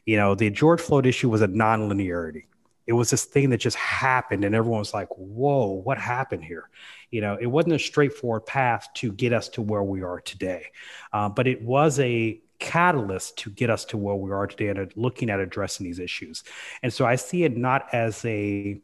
you 0.06 0.18
know, 0.18 0.36
the 0.36 0.52
George 0.52 0.80
Floyd 0.80 1.08
issue 1.08 1.30
was 1.30 1.42
a 1.42 1.48
nonlinearity. 1.48 2.44
It 2.88 2.94
was 2.94 3.10
this 3.10 3.26
thing 3.26 3.52
that 3.52 3.58
just 3.58 3.78
happened, 3.78 4.44
and 4.44 4.56
everyone 4.56 4.80
was 4.80 4.94
like, 4.94 5.10
whoa, 5.18 5.68
what 5.68 5.98
happened 5.98 6.44
here? 6.44 6.70
You 7.12 7.22
know, 7.22 7.38
it 7.40 7.46
wasn't 7.46 7.76
a 7.76 7.80
straightforward 7.80 8.46
path 8.46 8.88
to 8.96 9.12
get 9.12 9.34
us 9.34 9.50
to 9.50 9.62
where 9.62 9.84
we 9.84 10.02
are 10.02 10.20
today, 10.20 10.68
uh, 11.14 11.30
but 11.30 11.48
it 11.48 11.62
was 11.62 12.00
a 12.00 12.42
catalyst 12.60 13.38
to 13.40 13.50
get 13.50 13.70
us 13.70 13.86
to 13.86 13.98
where 13.98 14.16
we 14.16 14.32
are 14.32 14.46
today 14.46 14.68
and 14.68 14.92
looking 14.96 15.30
at 15.30 15.40
addressing 15.40 15.84
these 15.84 16.00
issues. 16.00 16.44
And 16.84 16.94
so 16.94 17.06
I 17.06 17.16
see 17.16 17.44
it 17.44 17.58
not 17.58 17.88
as 17.94 18.24
a 18.26 18.82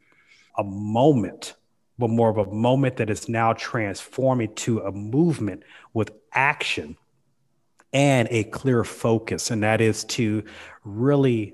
a 0.58 0.64
moment, 0.64 1.56
but 2.00 2.10
more 2.10 2.30
of 2.30 2.38
a 2.38 2.52
moment 2.52 2.98
that 2.98 3.10
is 3.10 3.30
now 3.30 3.54
transforming 3.54 4.54
to 4.56 4.80
a 4.80 4.92
movement 4.92 5.64
with 5.94 6.12
action 6.34 6.98
and 7.94 8.28
a 8.32 8.44
clear 8.46 8.84
focus, 8.84 9.52
and 9.52 9.64
that 9.64 9.80
is 9.80 10.04
to 10.04 10.44
really 10.84 11.54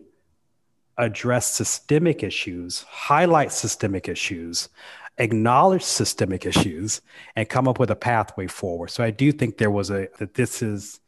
address 0.97 1.47
systemic 1.47 2.23
issues, 2.23 2.83
highlight 2.83 3.51
systemic 3.51 4.07
issues, 4.07 4.69
acknowledge 5.17 5.83
systemic 5.83 6.45
issues 6.45 7.01
and 7.35 7.50
come 7.50 7.67
up 7.67 7.79
with 7.79 7.91
a 7.91 7.95
pathway 7.95 8.47
forward. 8.47 8.89
So 8.89 9.03
I 9.03 9.12
do 9.12 9.31
think 9.31 9.57
there 9.57 9.71
was 9.71 9.89
a 9.89 10.07
that 10.19 10.33
this 10.33 10.62
is 10.62 11.00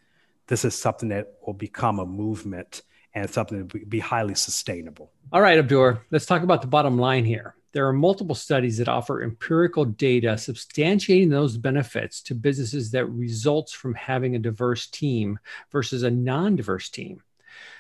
this 0.48 0.64
is 0.64 0.76
something 0.76 1.10
that 1.10 1.34
will 1.46 1.54
become 1.54 2.00
a 2.00 2.06
movement 2.06 2.84
and 3.14 3.30
something 3.30 3.60
that 3.60 3.74
will 3.74 3.88
be 3.88 4.00
highly 4.00 4.36
sustainable. 4.36 5.12
All 5.32 5.42
right, 5.42 5.58
Abdur, 5.58 6.06
let's 6.12 6.26
talk 6.26 6.44
about 6.44 6.62
the 6.62 6.68
bottom 6.68 6.98
line 6.98 7.26
here. 7.26 7.56
There 7.72 7.88
are 7.88 7.94
multiple 7.94 8.36
studies 8.36 8.78
that 8.78 8.88
offer 8.88 9.24
empirical 9.24 9.84
data 9.84 10.28
substantiating 10.30 11.30
those 11.30 11.58
benefits 11.58 12.22
to 12.22 12.36
businesses 12.36 12.92
that 12.92 13.06
results 13.08 13.74
from 13.74 13.96
having 13.96 14.36
a 14.36 14.40
diverse 14.40 14.88
team 14.88 15.40
versus 15.72 16.04
a 16.04 16.12
non-diverse 16.12 16.90
team. 16.90 17.22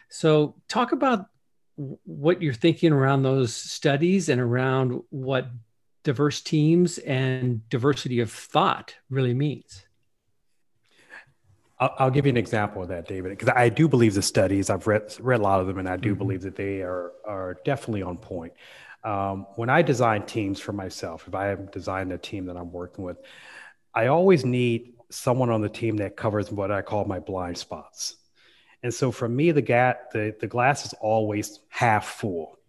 So, 0.09 0.55
talk 0.67 0.91
about 0.91 1.27
what 1.75 2.41
you're 2.41 2.53
thinking 2.53 2.93
around 2.93 3.23
those 3.23 3.53
studies 3.53 4.29
and 4.29 4.39
around 4.39 5.01
what 5.09 5.47
diverse 6.03 6.41
teams 6.41 6.97
and 6.99 7.67
diversity 7.69 8.19
of 8.19 8.31
thought 8.31 8.95
really 9.09 9.33
means. 9.33 9.85
I'll, 11.79 11.93
I'll 11.97 12.11
give 12.11 12.25
you 12.25 12.29
an 12.29 12.37
example 12.37 12.81
of 12.83 12.87
that, 12.89 13.07
David, 13.07 13.31
because 13.31 13.49
I 13.49 13.69
do 13.69 13.87
believe 13.87 14.13
the 14.13 14.21
studies 14.21 14.69
I've 14.69 14.87
read 14.87 15.13
read 15.19 15.41
a 15.41 15.43
lot 15.43 15.59
of 15.59 15.67
them, 15.67 15.77
and 15.77 15.89
I 15.89 15.97
do 15.97 16.11
mm-hmm. 16.11 16.19
believe 16.19 16.41
that 16.43 16.55
they 16.55 16.81
are 16.81 17.11
are 17.25 17.57
definitely 17.65 18.03
on 18.03 18.17
point. 18.17 18.53
Um, 19.03 19.45
when 19.55 19.69
I 19.69 19.81
design 19.81 20.25
teams 20.25 20.59
for 20.59 20.71
myself, 20.71 21.27
if 21.27 21.35
I 21.35 21.45
have 21.45 21.71
designed 21.71 22.11
a 22.11 22.17
team 22.17 22.45
that 22.45 22.57
I'm 22.57 22.71
working 22.71 23.03
with, 23.03 23.17
I 23.93 24.07
always 24.07 24.45
need 24.45 24.93
someone 25.11 25.49
on 25.49 25.61
the 25.61 25.69
team 25.69 25.97
that 25.97 26.15
covers 26.15 26.51
what 26.51 26.71
I 26.71 26.81
call 26.81 27.05
my 27.05 27.19
blind 27.19 27.57
spots. 27.57 28.15
And 28.85 28.93
so 28.93 29.11
for 29.11 29.27
me, 29.27 29.49
the, 29.49 29.63
ga- 29.63 29.95
the, 30.13 30.35
the 30.39 30.45
glass 30.45 30.85
is 30.85 30.93
always 31.01 31.59
half 31.69 32.05
full. 32.05 32.59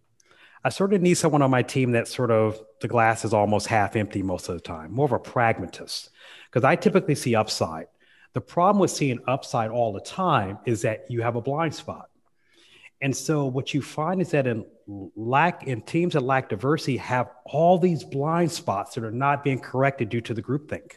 I 0.65 0.71
sort 0.71 0.95
of 0.95 1.03
need 1.03 1.19
someone 1.19 1.43
on 1.43 1.51
my 1.51 1.63
team 1.63 1.93
that 1.93 2.09
sort 2.09 2.31
of 2.31 2.59
the 2.81 2.89
glass 2.89 3.27
is 3.27 3.35
almost 3.35 3.67
half 3.67 3.97
empty 3.97 4.23
most 4.23 4.49
of 4.49 4.55
the 4.55 4.63
time, 4.63 4.95
more 4.95 5.05
of 5.05 5.13
a 5.13 5.19
pragmatist, 5.19 6.09
because 6.49 6.65
I 6.65 6.75
typically 6.75 7.17
see 7.17 7.35
upside. 7.35 7.89
The 8.33 8.41
problem 8.41 8.81
with 8.81 8.93
seeing 8.93 9.19
upside 9.27 9.71
all 9.71 9.93
the 9.93 10.01
time 10.01 10.59
is 10.65 10.81
that 10.83 11.05
you 11.11 11.21
have 11.21 11.37
a 11.37 11.43
blind 11.43 11.75
spot. 11.75 12.09
And 13.03 13.15
so 13.15 13.45
what 13.45 13.75
you 13.75 13.83
find 13.83 14.23
is 14.23 14.31
that 14.31 14.47
in 14.47 14.65
lack 15.17 15.65
in 15.65 15.83
teams 15.83 16.15
that 16.15 16.23
lack 16.23 16.49
diversity 16.49 16.97
have 16.97 17.29
all 17.45 17.77
these 17.77 18.05
blind 18.05 18.51
spots 18.53 18.95
that 18.95 19.05
are 19.05 19.11
not 19.11 19.45
being 19.45 19.61
corrected 19.61 20.09
due 20.09 20.23
to 20.23 20.33
the 20.33 20.43
groupthink. 20.43 20.93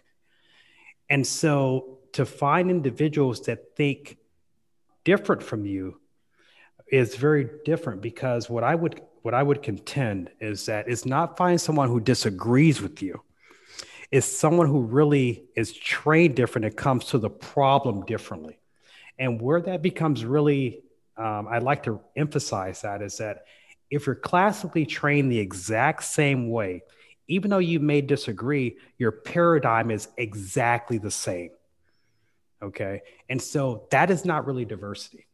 And 1.10 1.28
so 1.28 2.00
to 2.14 2.26
find 2.26 2.72
individuals 2.72 3.42
that 3.48 3.76
think 3.76 4.16
different 5.04 5.44
from 5.44 5.66
you 5.66 6.00
is 6.92 7.16
very 7.16 7.50
different 7.66 8.02
because 8.02 8.50
what 8.50 8.64
I 8.64 8.76
would 8.76 9.02
what 9.22 9.34
I 9.34 9.44
would 9.44 9.62
contend 9.62 10.30
is 10.40 10.66
that 10.68 10.88
it's 10.88 11.06
not 11.06 11.38
finding 11.38 11.58
someone 11.58 11.90
who 11.90 12.00
disagrees 12.00 12.82
with 12.82 13.02
you. 13.02 13.22
It's 14.12 14.26
someone 14.26 14.68
who 14.68 14.82
really 14.82 15.44
is 15.56 15.74
trained 15.74 16.36
different 16.36 16.66
and 16.66 16.76
comes 16.76 17.06
to 17.08 17.18
the 17.18 17.30
problem 17.30 18.06
differently. 18.06 18.60
And 19.20 19.42
where 19.42 19.62
that 19.62 19.82
becomes 19.82 20.24
really, 20.24 20.82
um, 21.18 21.48
I'd 21.50 21.64
like 21.64 21.84
to 21.84 22.00
emphasize 22.16 22.82
that 22.82 23.02
is 23.02 23.18
that 23.18 23.44
if 23.92 24.06
you're 24.06 24.16
classically 24.16 24.86
trained 24.86 25.32
the 25.32 25.40
exact 25.40 26.06
same 26.06 26.50
way, 26.50 26.84
even 27.28 27.52
though 27.52 27.60
you 27.60 27.80
may 27.80 28.02
disagree, 28.02 28.78
your 28.98 29.12
paradigm 29.12 29.92
is 29.92 30.08
exactly 30.18 30.98
the 30.98 31.12
same. 31.12 31.52
Okay. 32.62 33.02
And 33.30 33.42
so 33.42 33.88
that 33.92 34.10
is 34.12 34.26
not 34.26 34.46
really 34.46 34.66
diversity. 34.66 35.28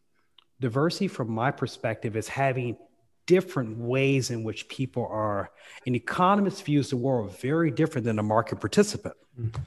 Diversity, 0.59 1.07
from 1.07 1.31
my 1.31 1.51
perspective, 1.51 2.15
is 2.15 2.27
having 2.27 2.77
different 3.25 3.77
ways 3.77 4.29
in 4.29 4.43
which 4.43 4.67
people 4.67 5.07
are 5.09 5.51
an 5.87 5.95
economist 5.95 6.63
views 6.63 6.89
the 6.89 6.97
world 6.97 7.37
very 7.39 7.71
different 7.71 8.05
than 8.05 8.19
a 8.19 8.23
market 8.23 8.59
participant 8.59 9.15
mm-hmm. 9.39 9.61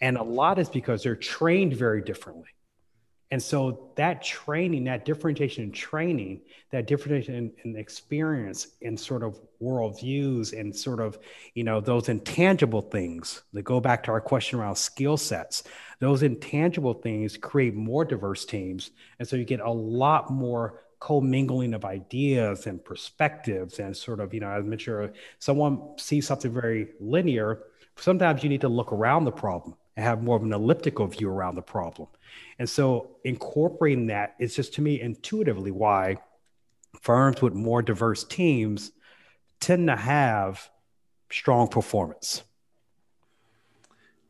and 0.00 0.16
a 0.16 0.22
lot 0.22 0.58
is 0.58 0.68
because 0.68 1.02
they're 1.02 1.14
trained 1.14 1.72
very 1.74 2.02
differently 2.02 2.48
and 3.34 3.42
so 3.42 3.90
that 3.96 4.22
training 4.22 4.84
that 4.84 5.04
differentiation 5.04 5.64
in 5.64 5.72
training 5.72 6.40
that 6.70 6.86
differentiation 6.86 7.34
in, 7.34 7.52
in 7.64 7.76
experience 7.76 8.68
and 8.80 8.98
sort 8.98 9.24
of 9.24 9.40
worldviews 9.60 10.58
and 10.58 10.74
sort 10.74 11.00
of 11.00 11.18
you 11.54 11.64
know 11.64 11.80
those 11.80 12.08
intangible 12.08 12.80
things 12.80 13.42
that 13.52 13.62
go 13.62 13.80
back 13.80 14.04
to 14.04 14.12
our 14.12 14.20
question 14.20 14.60
around 14.60 14.76
skill 14.76 15.16
sets 15.16 15.64
those 16.00 16.22
intangible 16.22 16.94
things 16.94 17.36
create 17.36 17.74
more 17.74 18.04
diverse 18.04 18.44
teams. 18.44 18.90
And 19.18 19.26
so 19.26 19.36
you 19.36 19.44
get 19.44 19.60
a 19.60 19.70
lot 19.70 20.30
more 20.30 20.82
commingling 21.00 21.74
of 21.74 21.84
ideas 21.84 22.66
and 22.66 22.84
perspectives 22.84 23.78
and 23.78 23.96
sort 23.96 24.20
of 24.20 24.32
you 24.32 24.40
know 24.40 24.48
as 24.50 24.64
mentioned 24.64 25.12
someone 25.38 25.80
sees 25.98 26.26
something 26.26 26.52
very 26.52 26.88
linear 26.98 27.64
sometimes 27.96 28.42
you 28.42 28.48
need 28.48 28.62
to 28.62 28.68
look 28.68 28.90
around 28.90 29.24
the 29.24 29.32
problem 29.32 29.76
and 29.96 30.04
have 30.04 30.22
more 30.22 30.36
of 30.36 30.42
an 30.42 30.52
elliptical 30.52 31.06
view 31.06 31.28
around 31.28 31.54
the 31.54 31.62
problem. 31.62 32.08
And 32.58 32.68
so 32.68 33.16
incorporating 33.24 34.08
that 34.08 34.34
is 34.38 34.54
just 34.54 34.74
to 34.74 34.82
me 34.82 35.00
intuitively 35.00 35.70
why 35.70 36.18
firms 37.00 37.42
with 37.42 37.54
more 37.54 37.82
diverse 37.82 38.24
teams 38.24 38.92
tend 39.60 39.88
to 39.88 39.96
have 39.96 40.68
strong 41.30 41.68
performance. 41.68 42.42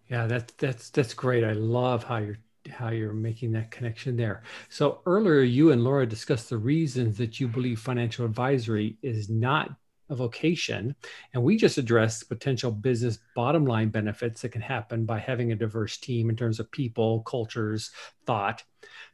Yeah 0.08 0.26
that's 0.26 0.52
that's 0.54 0.90
that's 0.90 1.14
great. 1.14 1.44
I 1.44 1.52
love 1.52 2.04
how 2.04 2.18
you're 2.18 2.38
how 2.70 2.90
you're 2.90 3.12
making 3.12 3.52
that 3.52 3.70
connection 3.70 4.16
there. 4.16 4.42
So 4.68 5.00
earlier, 5.06 5.40
you 5.40 5.72
and 5.72 5.84
Laura 5.84 6.06
discussed 6.06 6.50
the 6.50 6.58
reasons 6.58 7.16
that 7.18 7.40
you 7.40 7.48
believe 7.48 7.78
financial 7.78 8.24
advisory 8.24 8.96
is 9.02 9.28
not 9.28 9.76
a 10.10 10.14
vocation, 10.14 10.94
and 11.32 11.42
we 11.42 11.56
just 11.56 11.78
addressed 11.78 12.28
potential 12.28 12.70
business 12.70 13.18
bottom 13.34 13.64
line 13.64 13.88
benefits 13.88 14.42
that 14.42 14.50
can 14.50 14.60
happen 14.60 15.04
by 15.04 15.18
having 15.18 15.52
a 15.52 15.56
diverse 15.56 15.96
team 15.96 16.28
in 16.30 16.36
terms 16.36 16.60
of 16.60 16.70
people, 16.70 17.20
cultures, 17.22 17.90
thought. 18.26 18.62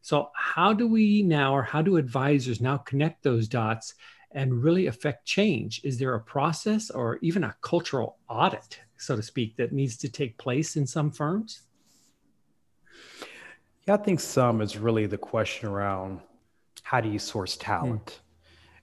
So 0.02 0.30
how 0.34 0.72
do 0.72 0.88
we 0.88 1.22
now, 1.22 1.54
or 1.54 1.62
how 1.62 1.82
do 1.82 1.96
advisors 1.96 2.60
now 2.60 2.78
connect 2.78 3.22
those 3.22 3.46
dots 3.48 3.94
and 4.32 4.62
really 4.62 4.86
affect 4.86 5.26
change? 5.26 5.80
Is 5.84 5.98
there 5.98 6.14
a 6.14 6.20
process 6.20 6.90
or 6.90 7.18
even 7.22 7.44
a 7.44 7.54
cultural 7.60 8.18
audit, 8.28 8.80
so 8.96 9.16
to 9.16 9.22
speak, 9.22 9.56
that 9.56 9.72
needs 9.72 9.96
to 9.98 10.08
take 10.08 10.38
place 10.38 10.76
in 10.76 10.86
some 10.86 11.10
firms? 11.10 11.62
Yeah, 13.86 13.94
I 13.94 13.96
think 13.96 14.20
some 14.20 14.60
is 14.60 14.76
really 14.76 15.06
the 15.06 15.18
question 15.18 15.68
around 15.68 16.20
how 16.82 17.00
do 17.00 17.08
you 17.08 17.18
source 17.18 17.56
talent? 17.56 18.06
Mm. 18.06 18.29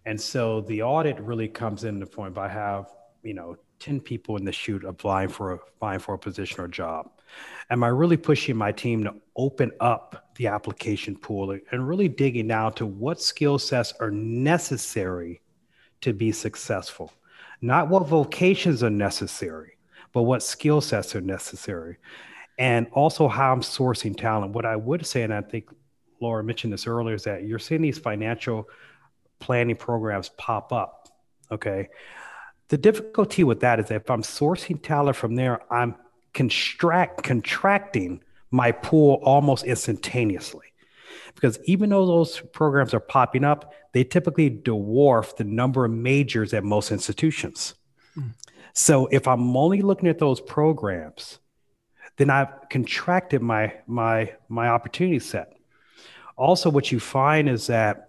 And 0.08 0.20
so 0.20 0.62
the 0.62 0.84
audit 0.84 1.20
really 1.20 1.50
comes 1.50 1.84
into 1.84 2.06
point 2.06 2.34
by 2.34 2.48
have, 2.48 2.94
you 3.24 3.34
know, 3.34 3.58
10 3.80 4.00
people 4.00 4.38
in 4.38 4.46
the 4.46 4.54
shoot 4.54 4.86
applying 4.86 5.28
for 5.28 5.52
a, 5.52 5.56
applying 5.56 6.00
for 6.00 6.14
a 6.14 6.18
position 6.18 6.62
or 6.62 6.70
job. 6.70 7.12
Am 7.70 7.84
I 7.84 7.90
really 7.90 8.16
pushing 8.16 8.56
my 8.56 8.72
team 8.72 9.04
to 9.04 9.16
open 9.36 9.70
up 9.82 10.32
the 10.38 10.48
application 10.48 11.18
pool 11.18 11.60
and 11.74 11.86
really 11.86 12.08
digging 12.08 12.48
down 12.48 12.72
to 12.76 12.86
what 12.86 13.22
skill 13.22 13.60
sets 13.60 13.94
are 14.00 14.10
necessary 14.10 15.42
to 16.00 16.14
be 16.14 16.32
successful? 16.32 17.12
Not 17.60 17.90
what 17.90 18.08
vocations 18.08 18.84
are 18.84 18.90
necessary, 18.90 19.74
but 20.14 20.22
what 20.22 20.42
skill 20.42 20.80
sets 20.80 21.18
are 21.18 21.22
necessary. 21.22 21.98
And 22.58 22.88
also 22.94 23.28
how 23.28 23.52
I'm 23.52 23.60
sourcing 23.60 24.18
talent. 24.18 24.54
What 24.54 24.66
I 24.66 24.78
would 24.78 25.06
say, 25.06 25.24
and 25.24 25.34
I 25.34 25.42
think 25.42 25.70
Laura 26.22 26.46
mentioned 26.46 26.72
this 26.72 26.88
earlier, 26.88 27.16
is 27.16 27.26
that 27.26 27.44
you're 27.44 27.60
seeing 27.60 27.82
these 27.82 28.00
financial 28.00 28.70
planning 29.40 29.76
programs 29.76 30.30
pop 30.30 30.72
up. 30.74 31.10
Okay. 31.52 31.90
The 32.70 32.78
difficulty 32.78 33.44
with 33.44 33.62
that 33.62 33.80
is 33.80 33.88
that 33.88 33.96
if 33.96 34.10
I'm 34.10 34.24
sourcing 34.24 34.82
talent 34.82 35.16
from 35.16 35.36
there, 35.36 35.62
I'm 35.72 35.96
contract 36.34 37.24
contracting 37.24 38.24
my 38.52 38.72
pool 38.72 39.20
almost 39.24 39.64
instantaneously. 39.64 40.68
Because 41.34 41.60
even 41.66 41.90
though 41.92 42.06
those 42.06 42.40
programs 42.52 42.94
are 42.94 43.00
popping 43.00 43.44
up, 43.44 43.74
they 43.94 44.04
typically 44.04 44.50
dwarf 44.50 45.36
the 45.38 45.44
number 45.44 45.86
of 45.86 45.92
majors 45.92 46.54
at 46.54 46.64
most 46.64 46.92
institutions. 46.92 47.76
Mm. 48.18 48.34
So 48.74 49.08
if 49.08 49.28
I'm 49.28 49.56
only 49.56 49.82
looking 49.82 50.10
at 50.10 50.20
those 50.20 50.42
programs, 50.42 51.40
then 52.18 52.30
I've 52.30 52.50
contracted 52.70 53.42
my 53.42 53.74
my 53.88 54.34
my 54.50 54.68
opportunity 54.68 55.20
set. 55.20 55.54
Also, 56.36 56.70
what 56.70 56.92
you 56.92 57.00
find 57.00 57.50
is 57.50 57.68
that 57.68 58.07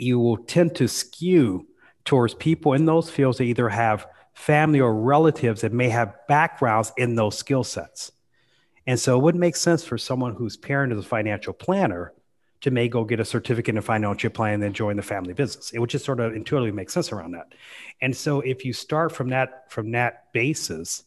you 0.00 0.18
will 0.18 0.36
tend 0.36 0.74
to 0.76 0.88
skew 0.88 1.66
towards 2.04 2.34
people 2.34 2.72
in 2.72 2.84
those 2.84 3.10
fields 3.10 3.38
that 3.38 3.44
either 3.44 3.68
have 3.68 4.06
family 4.34 4.80
or 4.80 4.94
relatives 4.94 5.62
that 5.62 5.72
may 5.72 5.88
have 5.88 6.14
backgrounds 6.28 6.92
in 6.96 7.14
those 7.16 7.36
skill 7.36 7.64
sets. 7.64 8.12
And 8.86 8.98
so 8.98 9.18
it 9.18 9.22
wouldn't 9.22 9.40
make 9.40 9.56
sense 9.56 9.84
for 9.84 9.98
someone 9.98 10.34
whose 10.34 10.56
parent 10.56 10.92
is 10.92 10.98
a 11.00 11.02
financial 11.02 11.52
planner 11.52 12.14
to 12.60 12.70
may 12.70 12.88
go 12.88 13.04
get 13.04 13.20
a 13.20 13.24
certificate 13.24 13.76
in 13.76 13.82
financial 13.82 14.30
planning 14.30 14.54
and 14.54 14.62
then 14.62 14.72
join 14.72 14.96
the 14.96 15.02
family 15.02 15.34
business. 15.34 15.70
It 15.72 15.78
would 15.78 15.90
just 15.90 16.04
sort 16.04 16.20
of 16.20 16.34
intuitively 16.34 16.72
make 16.72 16.90
sense 16.90 17.12
around 17.12 17.32
that. 17.32 17.52
And 18.00 18.16
so 18.16 18.40
if 18.40 18.64
you 18.64 18.72
start 18.72 19.12
from 19.12 19.28
that 19.28 19.70
from 19.70 19.92
that 19.92 20.32
basis, 20.32 21.04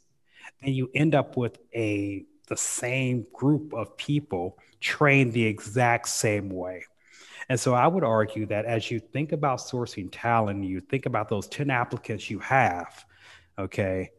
then 0.61 0.73
you 0.73 0.89
end 0.93 1.15
up 1.15 1.37
with 1.37 1.57
a 1.73 2.25
the 2.47 2.57
same 2.57 3.25
group 3.33 3.73
of 3.73 3.95
people 3.97 4.57
trained 4.79 5.33
the 5.33 5.45
exact 5.45 6.09
same 6.09 6.49
way. 6.49 6.83
And 7.51 7.59
so 7.59 7.73
I 7.73 7.85
would 7.85 8.05
argue 8.05 8.45
that 8.45 8.63
as 8.63 8.89
you 8.89 9.01
think 9.01 9.33
about 9.33 9.59
sourcing 9.59 10.07
talent, 10.09 10.63
you 10.63 10.79
think 10.79 11.05
about 11.05 11.27
those 11.27 11.49
10 11.49 11.69
applicants 11.69 12.29
you 12.29 12.39
have, 12.39 13.03
okay, 13.59 14.11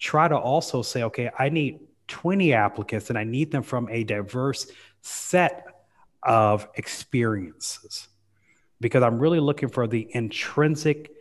try 0.00 0.26
to 0.26 0.36
also 0.36 0.82
say, 0.82 1.04
okay, 1.04 1.30
I 1.38 1.50
need 1.50 1.78
20 2.08 2.52
applicants 2.52 3.08
and 3.08 3.16
I 3.16 3.22
need 3.22 3.52
them 3.52 3.62
from 3.62 3.88
a 3.90 4.02
diverse 4.02 4.66
set 5.02 5.66
of 6.24 6.66
experiences 6.74 8.08
because 8.80 9.04
I'm 9.04 9.20
really 9.20 9.38
looking 9.38 9.68
for 9.68 9.86
the 9.86 10.08
intrinsic 10.10 11.12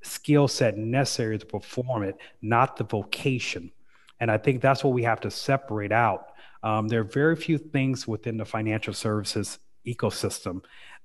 skill 0.00 0.48
set 0.48 0.78
necessary 0.78 1.38
to 1.38 1.44
perform 1.44 2.02
it, 2.04 2.16
not 2.40 2.78
the 2.78 2.84
vocation. 2.84 3.72
And 4.20 4.30
I 4.30 4.38
think 4.38 4.62
that's 4.62 4.82
what 4.82 4.94
we 4.94 5.02
have 5.02 5.20
to 5.20 5.30
separate 5.30 5.92
out. 5.92 6.28
Um, 6.62 6.88
there 6.88 7.00
are 7.00 7.04
very 7.04 7.36
few 7.36 7.58
things 7.58 8.08
within 8.08 8.38
the 8.38 8.46
financial 8.46 8.94
services 8.94 9.58
ecosystem 9.86 10.62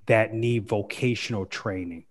that 0.08 0.34
need 0.34 0.68
vocational 0.68 1.46
training. 1.46 2.06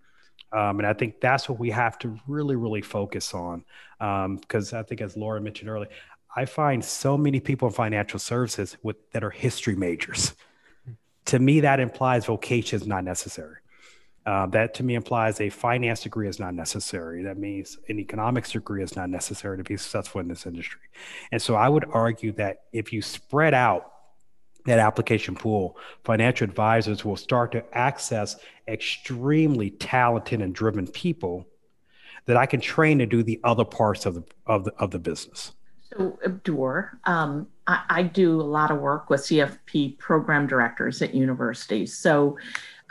Um, 0.51 0.79
and 0.79 0.87
I 0.87 0.93
think 0.93 1.19
that's 1.19 1.49
what 1.49 1.59
we 1.59 1.71
have 1.71 1.99
to 1.99 2.17
really, 2.27 2.55
really 2.55 2.81
focus 2.81 3.33
on. 3.33 3.65
Because 3.99 4.73
um, 4.73 4.79
I 4.79 4.83
think, 4.83 5.01
as 5.01 5.17
Laura 5.17 5.41
mentioned 5.41 5.69
earlier, 5.69 5.89
I 6.35 6.45
find 6.45 6.83
so 6.83 7.17
many 7.17 7.39
people 7.39 7.67
in 7.67 7.73
financial 7.73 8.19
services 8.19 8.77
with 8.83 8.97
that 9.11 9.23
are 9.23 9.29
history 9.29 9.75
majors. 9.75 10.33
To 11.25 11.39
me, 11.39 11.61
that 11.61 11.79
implies 11.79 12.25
vocation 12.25 12.79
is 12.79 12.87
not 12.87 13.03
necessary. 13.03 13.57
Uh, 14.25 14.47
that 14.47 14.73
to 14.73 14.83
me 14.83 14.95
implies 14.95 15.39
a 15.39 15.49
finance 15.49 16.01
degree 16.01 16.27
is 16.27 16.39
not 16.39 16.53
necessary. 16.53 17.23
That 17.23 17.37
means 17.37 17.77
an 17.89 17.99
economics 17.99 18.51
degree 18.51 18.83
is 18.83 18.95
not 18.95 19.09
necessary 19.09 19.57
to 19.57 19.63
be 19.63 19.77
successful 19.77 20.19
in 20.19 20.27
this 20.27 20.45
industry. 20.45 20.81
And 21.31 21.41
so 21.41 21.55
I 21.55 21.69
would 21.69 21.85
argue 21.91 22.31
that 22.33 22.63
if 22.73 22.91
you 22.91 23.01
spread 23.01 23.53
out 23.53 23.91
that 24.65 24.79
application 24.79 25.35
pool, 25.35 25.77
financial 26.03 26.45
advisors 26.45 27.05
will 27.05 27.15
start 27.15 27.51
to 27.53 27.63
access 27.77 28.35
extremely 28.67 29.69
talented 29.71 30.41
and 30.41 30.53
driven 30.53 30.87
people 30.87 31.47
that 32.25 32.37
I 32.37 32.45
can 32.45 32.59
train 32.59 32.99
to 32.99 33.05
do 33.05 33.23
the 33.23 33.39
other 33.43 33.65
parts 33.65 34.05
of 34.05 34.15
the 34.15 34.23
of 34.45 34.65
the 34.65 34.73
of 34.77 34.91
the 34.91 34.99
business. 34.99 35.53
So, 35.93 36.17
Abdur, 36.25 36.99
um, 37.05 37.47
I, 37.67 37.83
I, 37.89 38.03
do 38.03 38.41
a 38.41 38.43
lot 38.43 38.71
of 38.71 38.79
work 38.79 39.09
with 39.09 39.21
CFP 39.21 39.99
program 39.99 40.47
directors 40.47 41.01
at 41.03 41.13
universities. 41.13 41.95
So, 41.95 42.37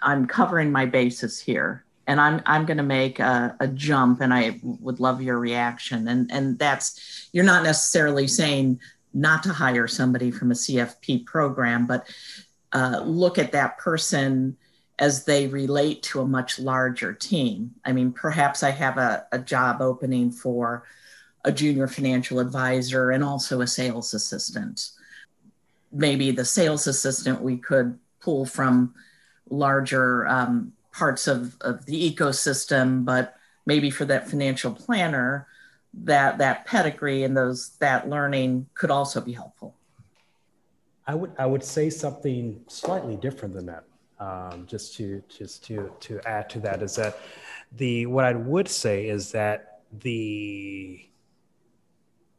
I'm 0.01 0.27
covering 0.27 0.71
my 0.71 0.87
bases 0.87 1.41
here, 1.41 1.85
and 2.07 2.21
I'm 2.21 2.41
I'm 2.47 2.65
going 2.65 2.77
to 2.77 2.85
make 2.85 3.19
a, 3.19 3.57
a 3.59 3.67
jump, 3.67 4.21
and 4.21 4.33
I 4.33 4.61
would 4.63 5.01
love 5.01 5.21
your 5.21 5.39
reaction. 5.39 6.07
And 6.07 6.31
and 6.31 6.59
that's 6.59 7.29
you're 7.33 7.45
not 7.45 7.65
necessarily 7.65 8.29
saying 8.29 8.79
not 9.15 9.45
to 9.45 9.53
hire 9.53 9.87
somebody 9.87 10.31
from 10.31 10.51
a 10.51 10.55
CFP 10.55 11.25
program, 11.25 11.87
but 11.87 12.07
uh, 12.73 13.01
look 13.05 13.39
at 13.39 13.53
that 13.53 13.79
person 13.79 14.57
as 14.99 15.25
they 15.25 15.47
relate 15.47 16.03
to 16.03 16.21
a 16.21 16.27
much 16.27 16.59
larger 16.59 17.13
team. 17.13 17.73
I 17.85 17.93
mean, 17.93 18.13
perhaps 18.13 18.63
I 18.63 18.71
have 18.71 18.99
a, 18.99 19.27
a 19.33 19.39
job 19.39 19.81
opening 19.81 20.31
for 20.31 20.85
a 21.45 21.53
junior 21.53 21.87
financial 21.87 22.41
advisor 22.41 23.11
and 23.11 23.23
also 23.23 23.61
a 23.61 23.67
sales 23.67 24.15
assistant. 24.15 24.91
Maybe 25.93 26.31
the 26.31 26.45
sales 26.45 26.87
assistant 26.87 27.41
we 27.41 27.57
could 27.57 27.99
pull 28.21 28.47
from 28.47 28.95
larger 29.51 30.27
um, 30.27 30.73
parts 30.93 31.27
of, 31.27 31.57
of 31.61 31.87
the 31.87 32.15
ecosystem, 32.15 33.05
but 33.05 33.37
maybe 33.67 33.91
for 33.91 34.05
that 34.07 34.29
financial 34.29 34.73
planner, 34.73 35.47
that 36.03 36.39
that 36.39 36.67
pedigree 36.67 37.23
and 37.23 37.37
those 37.37 37.71
that 37.79 38.09
learning 38.09 38.67
could 38.75 38.91
also 38.91 39.21
be 39.21 39.33
helpful. 39.33 39.75
I 41.07 41.15
would 41.15 41.33
I 41.39 41.47
would 41.47 41.65
say 41.65 41.91
something 41.91 42.65
slightly 42.69 43.17
different 43.17 43.55
than 43.55 43.67
that. 43.67 43.85
Um, 44.19 44.67
just 44.67 44.95
to 44.97 45.23
just 45.29 45.65
to 45.65 45.93
to 46.01 46.21
add 46.27 46.49
to 46.51 46.61
that 46.61 46.83
is 46.83 46.97
that 46.97 47.19
the 47.73 48.07
what 48.07 48.25
I 48.25 48.33
would 48.33 48.69
say 48.69 49.09
is 49.09 49.33
that 49.33 49.81
the 50.01 51.07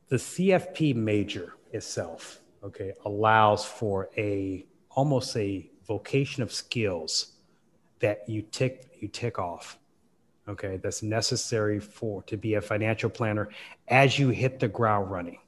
the 0.10 0.18
CFP 0.18 0.96
major 0.96 1.54
itself, 1.72 2.40
okay, 2.64 2.94
allows 3.06 3.66
for 3.66 4.10
a 4.18 4.66
almost 4.92 5.36
a 5.36 5.70
vocation 5.88 6.42
of 6.42 6.52
skills 6.52 7.34
that 8.00 8.28
you 8.28 8.42
tick 8.42 8.98
you 9.00 9.08
tick 9.08 9.38
off 9.40 9.78
okay, 10.48 10.78
that's 10.78 11.04
necessary 11.04 11.80
for 11.80 12.24
to 12.24 12.38
be 12.38 12.56
a 12.56 12.62
financial 12.62 13.10
planner 13.10 13.50
as 13.88 14.18
you 14.20 14.30
hit 14.30 14.60
the 14.60 14.68
ground 14.68 15.12
running. 15.12 15.40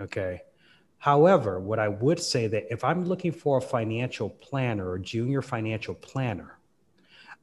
Okay. 0.00 0.42
However, 0.98 1.58
what 1.58 1.78
I 1.78 1.88
would 1.88 2.20
say 2.20 2.46
that 2.46 2.72
if 2.72 2.84
I'm 2.84 3.04
looking 3.04 3.32
for 3.32 3.58
a 3.58 3.60
financial 3.62 4.30
planner 4.30 4.88
or 4.88 4.98
junior 4.98 5.42
financial 5.42 5.94
planner, 5.94 6.58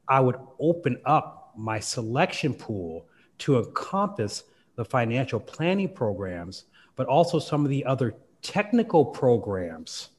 I 0.08 0.20
would 0.20 0.36
open 0.58 1.00
up 1.04 1.52
my 1.56 1.78
selection 1.78 2.54
pool 2.54 3.06
to 3.38 3.58
encompass 3.58 4.44
the 4.76 4.84
financial 4.84 5.40
planning 5.40 5.92
programs, 5.92 6.64
but 6.96 7.06
also 7.06 7.38
some 7.38 7.64
of 7.64 7.70
the 7.70 7.84
other 7.84 8.14
technical 8.42 9.04
programs 9.04 10.10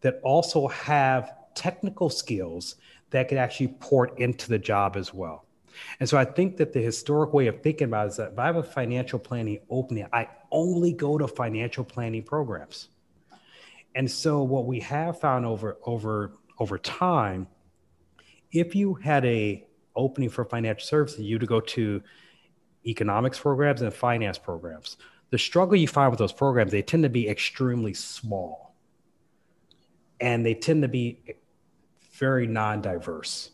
that 0.00 0.20
also 0.24 0.66
have 0.68 1.32
technical 1.54 2.10
skills 2.10 2.76
that 3.12 3.28
could 3.28 3.38
actually 3.38 3.68
port 3.80 4.18
into 4.18 4.48
the 4.48 4.58
job 4.58 4.96
as 4.96 5.14
well. 5.14 5.46
And 6.00 6.08
so 6.08 6.18
I 6.18 6.24
think 6.24 6.58
that 6.58 6.72
the 6.72 6.80
historic 6.80 7.32
way 7.32 7.46
of 7.46 7.62
thinking 7.62 7.86
about 7.86 8.06
it 8.06 8.10
is 8.10 8.16
that 8.16 8.32
if 8.32 8.38
I 8.38 8.46
have 8.46 8.56
a 8.56 8.62
financial 8.62 9.18
planning 9.18 9.60
opening, 9.70 10.06
I 10.12 10.28
only 10.50 10.92
go 10.92 11.18
to 11.18 11.26
financial 11.26 11.84
planning 11.84 12.22
programs. 12.22 12.88
And 13.94 14.10
so 14.10 14.42
what 14.42 14.66
we 14.66 14.80
have 14.80 15.20
found 15.20 15.46
over 15.46 15.78
over 15.84 16.32
over 16.58 16.78
time, 16.78 17.46
if 18.50 18.74
you 18.74 18.94
had 18.94 19.24
a 19.24 19.66
opening 19.94 20.30
for 20.30 20.44
financial 20.44 20.86
services, 20.86 21.20
you 21.20 21.38
to 21.38 21.46
go 21.46 21.60
to 21.60 22.02
economics 22.86 23.38
programs 23.38 23.82
and 23.82 23.92
finance 23.92 24.38
programs. 24.38 24.96
The 25.30 25.38
struggle 25.38 25.76
you 25.76 25.88
find 25.88 26.10
with 26.10 26.18
those 26.18 26.32
programs, 26.32 26.72
they 26.72 26.82
tend 26.82 27.02
to 27.04 27.08
be 27.08 27.28
extremely 27.28 27.94
small. 27.94 28.74
And 30.20 30.44
they 30.44 30.54
tend 30.54 30.82
to 30.82 30.88
be 30.88 31.18
very 32.22 32.46
non-diverse. 32.46 33.50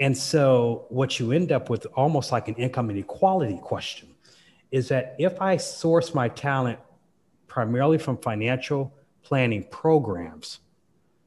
And 0.00 0.16
so, 0.16 0.86
what 0.88 1.20
you 1.20 1.32
end 1.32 1.52
up 1.52 1.68
with, 1.68 1.86
almost 1.94 2.32
like 2.32 2.48
an 2.48 2.54
income 2.54 2.88
inequality 2.88 3.58
question, 3.62 4.08
is 4.70 4.88
that 4.88 5.16
if 5.18 5.42
I 5.42 5.58
source 5.58 6.14
my 6.14 6.30
talent 6.30 6.78
primarily 7.46 7.98
from 7.98 8.16
financial 8.16 8.90
planning 9.22 9.64
programs, 9.70 10.60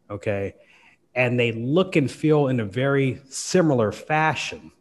okay, 0.09 0.55
and 1.13 1.39
they 1.39 1.51
look 1.51 1.95
and 1.95 2.09
feel 2.09 2.47
in 2.47 2.59
a 2.59 2.65
very 2.65 3.21
similar 3.29 3.91
fashion, 3.91 4.71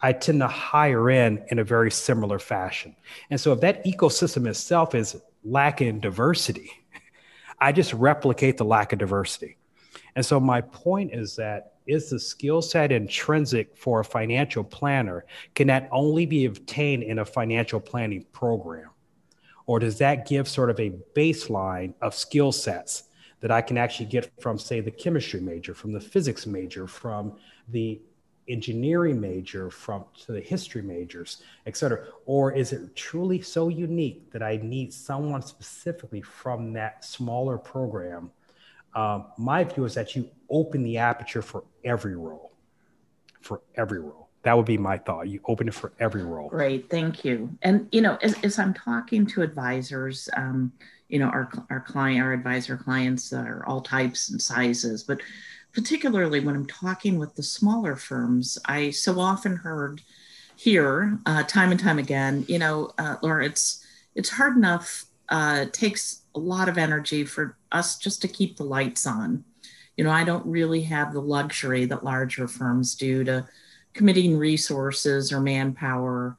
I 0.00 0.12
tend 0.12 0.40
to 0.40 0.48
hire 0.48 1.08
in 1.08 1.44
in 1.52 1.60
a 1.60 1.64
very 1.64 1.92
similar 1.92 2.40
fashion. 2.40 2.96
And 3.30 3.40
so, 3.40 3.52
if 3.52 3.60
that 3.60 3.84
ecosystem 3.84 4.48
itself 4.48 4.96
is 4.96 5.14
lacking 5.44 6.00
diversity, 6.00 6.70
I 7.60 7.70
just 7.70 7.92
replicate 7.92 8.56
the 8.56 8.64
lack 8.64 8.92
of 8.92 8.98
diversity. 8.98 9.58
And 10.16 10.24
so, 10.24 10.38
my 10.38 10.60
point 10.60 11.14
is 11.14 11.36
that 11.36 11.74
is 11.86 12.10
the 12.10 12.18
skill 12.18 12.62
set 12.62 12.92
intrinsic 12.92 13.76
for 13.76 14.00
a 14.00 14.04
financial 14.04 14.62
planner? 14.62 15.24
Can 15.54 15.66
that 15.68 15.88
only 15.90 16.26
be 16.26 16.44
obtained 16.44 17.02
in 17.02 17.18
a 17.18 17.24
financial 17.24 17.80
planning 17.80 18.24
program? 18.32 18.90
Or 19.66 19.78
does 19.78 19.98
that 19.98 20.28
give 20.28 20.48
sort 20.48 20.70
of 20.70 20.78
a 20.80 20.92
baseline 21.14 21.94
of 22.00 22.14
skill 22.14 22.52
sets 22.52 23.04
that 23.40 23.50
I 23.50 23.60
can 23.60 23.76
actually 23.76 24.06
get 24.06 24.30
from, 24.40 24.58
say, 24.58 24.80
the 24.80 24.90
chemistry 24.90 25.40
major, 25.40 25.74
from 25.74 25.92
the 25.92 26.00
physics 26.00 26.46
major, 26.46 26.86
from 26.86 27.36
the 27.68 28.00
engineering 28.48 29.20
major, 29.20 29.70
from 29.70 30.04
to 30.26 30.32
the 30.32 30.40
history 30.40 30.82
majors, 30.82 31.42
et 31.66 31.76
cetera? 31.76 32.06
Or 32.26 32.52
is 32.52 32.72
it 32.72 32.94
truly 32.94 33.40
so 33.40 33.68
unique 33.68 34.30
that 34.32 34.42
I 34.42 34.60
need 34.62 34.92
someone 34.92 35.42
specifically 35.42 36.22
from 36.22 36.72
that 36.74 37.04
smaller 37.04 37.58
program 37.58 38.30
um, 38.94 39.26
my 39.38 39.64
view 39.64 39.84
is 39.84 39.94
that 39.94 40.14
you 40.14 40.28
open 40.50 40.82
the 40.82 40.98
aperture 40.98 41.42
for 41.42 41.64
every 41.84 42.16
role, 42.16 42.52
for 43.40 43.62
every 43.76 44.00
role. 44.00 44.28
That 44.42 44.56
would 44.56 44.66
be 44.66 44.76
my 44.76 44.98
thought. 44.98 45.28
You 45.28 45.40
open 45.46 45.68
it 45.68 45.74
for 45.74 45.92
every 46.00 46.24
role. 46.24 46.48
Great, 46.48 46.90
thank 46.90 47.24
you. 47.24 47.50
And 47.62 47.88
you 47.92 48.00
know, 48.00 48.18
as, 48.22 48.34
as 48.42 48.58
I'm 48.58 48.74
talking 48.74 49.24
to 49.26 49.42
advisors, 49.42 50.28
um, 50.36 50.72
you 51.08 51.18
know, 51.18 51.28
our 51.28 51.50
our 51.70 51.80
client, 51.80 52.22
our 52.22 52.32
advisor 52.32 52.76
clients 52.76 53.32
are 53.32 53.64
all 53.66 53.80
types 53.80 54.30
and 54.30 54.42
sizes, 54.42 55.04
but 55.04 55.20
particularly 55.72 56.40
when 56.40 56.54
I'm 56.54 56.66
talking 56.66 57.18
with 57.18 57.34
the 57.34 57.42
smaller 57.42 57.96
firms, 57.96 58.58
I 58.66 58.90
so 58.90 59.20
often 59.20 59.56
heard 59.56 60.02
here, 60.56 61.18
uh, 61.24 61.42
time 61.44 61.70
and 61.70 61.80
time 61.80 61.98
again, 61.98 62.44
you 62.48 62.58
know, 62.58 62.92
uh, 62.98 63.16
Laura, 63.22 63.44
it's 63.44 63.84
it's 64.14 64.30
hard 64.30 64.56
enough. 64.56 65.06
Uh, 65.28 65.66
takes 65.72 66.22
a 66.34 66.38
lot 66.38 66.68
of 66.68 66.76
energy 66.76 67.24
for 67.24 67.56
us 67.72 67.98
just 67.98 68.22
to 68.22 68.28
keep 68.28 68.56
the 68.56 68.64
lights 68.64 69.06
on. 69.06 69.44
You 69.96 70.04
know, 70.04 70.10
I 70.10 70.24
don't 70.24 70.46
really 70.46 70.82
have 70.82 71.12
the 71.12 71.20
luxury 71.20 71.84
that 71.86 72.04
larger 72.04 72.48
firms 72.48 72.94
do 72.94 73.24
to 73.24 73.46
committing 73.94 74.38
resources 74.38 75.32
or 75.32 75.40
manpower 75.40 76.38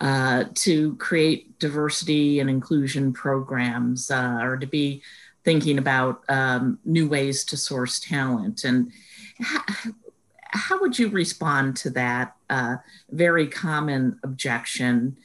uh, 0.00 0.44
to 0.54 0.96
create 0.96 1.58
diversity 1.58 2.40
and 2.40 2.48
inclusion 2.48 3.12
programs 3.12 4.10
uh, 4.10 4.38
or 4.42 4.56
to 4.56 4.66
be 4.66 5.02
thinking 5.44 5.78
about 5.78 6.22
um, 6.28 6.78
new 6.84 7.08
ways 7.08 7.44
to 7.44 7.56
source 7.56 8.00
talent. 8.00 8.64
And 8.64 8.92
how, 9.40 9.62
how 10.52 10.80
would 10.80 10.98
you 10.98 11.08
respond 11.08 11.76
to 11.78 11.90
that 11.90 12.34
uh, 12.48 12.76
very 13.10 13.46
common 13.46 14.18
objection 14.22 15.16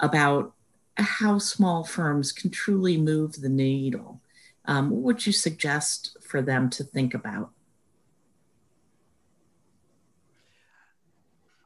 about 0.00 0.52
how 0.96 1.38
small 1.38 1.84
firms 1.84 2.32
can 2.32 2.50
truly 2.50 2.96
move 2.96 3.40
the 3.40 3.48
needle? 3.48 4.20
Um, 4.66 4.90
what 4.90 5.02
would 5.02 5.26
you 5.26 5.32
suggest 5.32 6.16
for 6.20 6.42
them 6.42 6.68
to 6.70 6.84
think 6.84 7.14
about? 7.14 7.50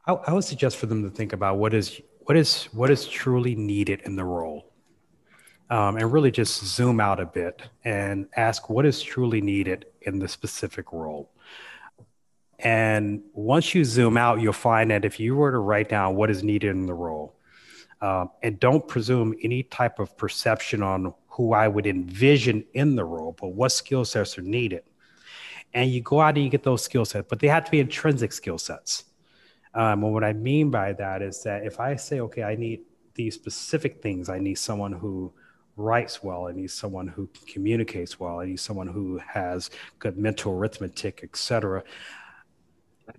I, 0.05 0.13
I 0.13 0.33
would 0.33 0.43
suggest 0.43 0.77
for 0.77 0.85
them 0.85 1.03
to 1.03 1.09
think 1.09 1.33
about 1.33 1.57
what 1.57 1.73
is 1.73 2.01
what 2.19 2.37
is 2.37 2.65
what 2.65 2.89
is 2.89 3.07
truly 3.07 3.55
needed 3.55 4.01
in 4.05 4.15
the 4.15 4.23
role, 4.23 4.71
um, 5.69 5.97
and 5.97 6.11
really 6.11 6.31
just 6.31 6.63
zoom 6.63 6.99
out 6.99 7.19
a 7.19 7.25
bit 7.25 7.61
and 7.83 8.27
ask 8.35 8.69
what 8.69 8.85
is 8.85 9.01
truly 9.01 9.41
needed 9.41 9.85
in 10.01 10.19
the 10.19 10.27
specific 10.27 10.91
role. 10.93 11.31
And 12.59 13.23
once 13.33 13.73
you 13.73 13.83
zoom 13.83 14.17
out, 14.17 14.39
you'll 14.39 14.53
find 14.53 14.91
that 14.91 15.03
if 15.03 15.19
you 15.19 15.35
were 15.35 15.51
to 15.51 15.57
write 15.57 15.89
down 15.89 16.15
what 16.15 16.29
is 16.29 16.43
needed 16.43 16.69
in 16.69 16.85
the 16.85 16.93
role, 16.93 17.35
um, 18.01 18.29
and 18.43 18.59
don't 18.59 18.87
presume 18.87 19.33
any 19.43 19.63
type 19.63 19.97
of 19.97 20.15
perception 20.15 20.83
on 20.83 21.13
who 21.31 21.53
I 21.53 21.67
would 21.67 21.87
envision 21.87 22.65
in 22.73 22.95
the 22.95 23.05
role, 23.05 23.35
but 23.39 23.49
what 23.49 23.71
skill 23.71 24.03
sets 24.03 24.37
are 24.37 24.41
needed. 24.41 24.83
And 25.73 25.89
you 25.89 26.01
go 26.01 26.19
out 26.19 26.35
and 26.35 26.43
you 26.43 26.49
get 26.49 26.63
those 26.63 26.83
skill 26.83 27.05
sets, 27.05 27.25
but 27.29 27.39
they 27.39 27.47
have 27.47 27.63
to 27.65 27.71
be 27.71 27.79
intrinsic 27.79 28.33
skill 28.33 28.57
sets. 28.57 29.05
Um, 29.73 30.03
and 30.03 30.13
what 30.13 30.25
I 30.25 30.33
mean 30.33 30.69
by 30.69 30.91
that 30.93 31.21
is 31.21 31.41
that 31.43 31.65
if 31.65 31.79
I 31.79 31.95
say, 31.95 32.19
okay, 32.19 32.43
I 32.43 32.55
need 32.55 32.81
these 33.13 33.35
specific 33.35 34.01
things, 34.01 34.27
I 34.27 34.39
need 34.39 34.55
someone 34.55 34.91
who 34.91 35.31
writes 35.77 36.21
well, 36.21 36.47
I 36.47 36.51
need 36.51 36.69
someone 36.69 37.07
who 37.07 37.29
communicates 37.47 38.19
well, 38.19 38.41
I 38.41 38.45
need 38.45 38.59
someone 38.59 38.87
who 38.87 39.17
has 39.19 39.69
good 39.99 40.17
mental 40.17 40.53
arithmetic, 40.53 41.21
etc. 41.23 41.83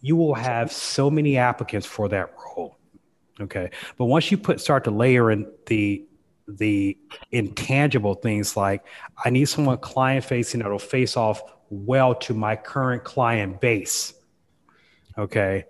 You 0.03 0.17
will 0.17 0.35
have 0.35 0.71
so 0.71 1.11
many 1.11 1.39
applicants 1.39 1.87
for 1.87 2.11
that 2.11 2.35
role. 2.37 2.77
Okay. 3.41 3.71
But 3.97 4.05
once 4.05 4.31
you 4.31 4.37
put 4.37 4.61
start 4.61 4.85
to 4.85 4.91
layer 4.91 5.31
in 5.31 5.51
the 5.65 6.05
the 6.49 6.97
intangible 7.31 8.15
things 8.15 8.57
like 8.57 8.85
I 9.25 9.31
need 9.31 9.47
someone 9.47 9.79
client 9.79 10.25
facing 10.25 10.61
that'll 10.61 10.79
face 10.79 11.17
off 11.17 11.43
well 11.71 12.15
to 12.17 12.35
my 12.35 12.57
current 12.57 13.05
client 13.05 13.61
base. 13.61 14.15
Okay. 15.17 15.65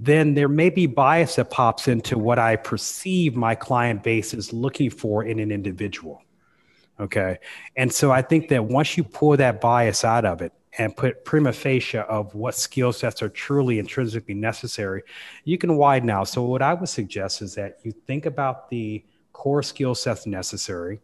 Then 0.00 0.34
there 0.34 0.48
may 0.48 0.70
be 0.70 0.86
bias 0.86 1.36
that 1.36 1.50
pops 1.50 1.88
into 1.88 2.18
what 2.18 2.38
I 2.38 2.56
perceive 2.56 3.34
my 3.34 3.54
client 3.54 4.02
base 4.02 4.32
is 4.32 4.52
looking 4.52 4.90
for 4.90 5.24
in 5.24 5.38
an 5.40 5.50
individual. 5.50 6.22
Okay. 7.00 7.38
And 7.76 7.92
so 7.92 8.10
I 8.10 8.22
think 8.22 8.48
that 8.48 8.64
once 8.64 8.96
you 8.96 9.04
pull 9.04 9.36
that 9.36 9.60
bias 9.60 10.04
out 10.04 10.24
of 10.24 10.42
it 10.42 10.52
and 10.78 10.96
put 10.96 11.24
prima 11.24 11.52
facie 11.52 11.98
of 11.98 12.34
what 12.34 12.54
skill 12.54 12.92
sets 12.92 13.22
are 13.22 13.28
truly 13.28 13.78
intrinsically 13.78 14.34
necessary, 14.34 15.02
you 15.44 15.58
can 15.58 15.76
widen 15.76 16.10
out. 16.10 16.28
So 16.28 16.42
what 16.42 16.62
I 16.62 16.74
would 16.74 16.88
suggest 16.88 17.42
is 17.42 17.54
that 17.54 17.78
you 17.82 17.92
think 18.06 18.26
about 18.26 18.68
the 18.68 19.04
core 19.38 19.62
skill 19.62 19.94
sets 19.94 20.26
necessary 20.26 20.98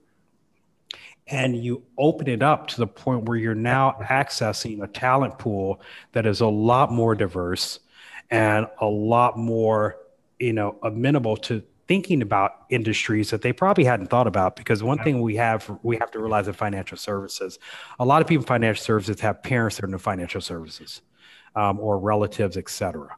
and 1.29 1.57
you 1.57 1.85
open 1.97 2.27
it 2.27 2.43
up 2.43 2.67
to 2.67 2.79
the 2.79 2.87
point 2.87 3.29
where 3.29 3.39
you're 3.39 3.55
now 3.55 3.97
accessing 4.03 4.83
a 4.83 4.89
talent 4.89 5.39
pool 5.39 5.81
that 6.11 6.27
is 6.27 6.41
a 6.41 6.47
lot 6.47 6.91
more 6.91 7.15
diverse 7.15 7.79
and 8.33 8.67
a 8.81 8.87
lot 8.87 9.39
more 9.39 9.97
you 10.41 10.53
know 10.53 10.77
amenable 10.83 11.37
to 11.37 11.63
thinking 11.87 12.23
about 12.23 12.65
industries 12.71 13.31
that 13.31 13.41
they 13.41 13.53
probably 13.53 13.85
hadn't 13.85 14.09
thought 14.09 14.27
about. 14.27 14.57
Because 14.57 14.83
one 14.83 14.99
thing 14.99 15.21
we 15.21 15.37
have 15.37 15.71
we 15.85 15.97
have 15.99 16.11
to 16.11 16.19
realize 16.19 16.49
in 16.49 16.55
financial 16.55 16.99
services 16.99 17.61
a 18.01 18.05
lot 18.05 18.21
of 18.21 18.27
people 18.27 18.43
in 18.43 18.49
financial 18.49 18.83
services 18.83 19.21
have 19.21 19.45
parents 19.45 19.77
that 19.77 19.85
are 19.85 19.93
in 19.93 19.99
financial 19.99 20.41
services 20.41 21.03
um, 21.55 21.79
or 21.79 22.01
relatives 22.01 22.57
etc 22.57 23.11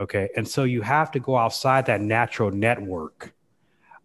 okay? 0.00 0.28
And 0.36 0.46
so 0.46 0.64
you 0.64 0.82
have 0.82 1.10
to 1.12 1.20
go 1.20 1.36
outside 1.36 1.86
that 1.86 2.00
natural 2.00 2.50
network 2.52 3.34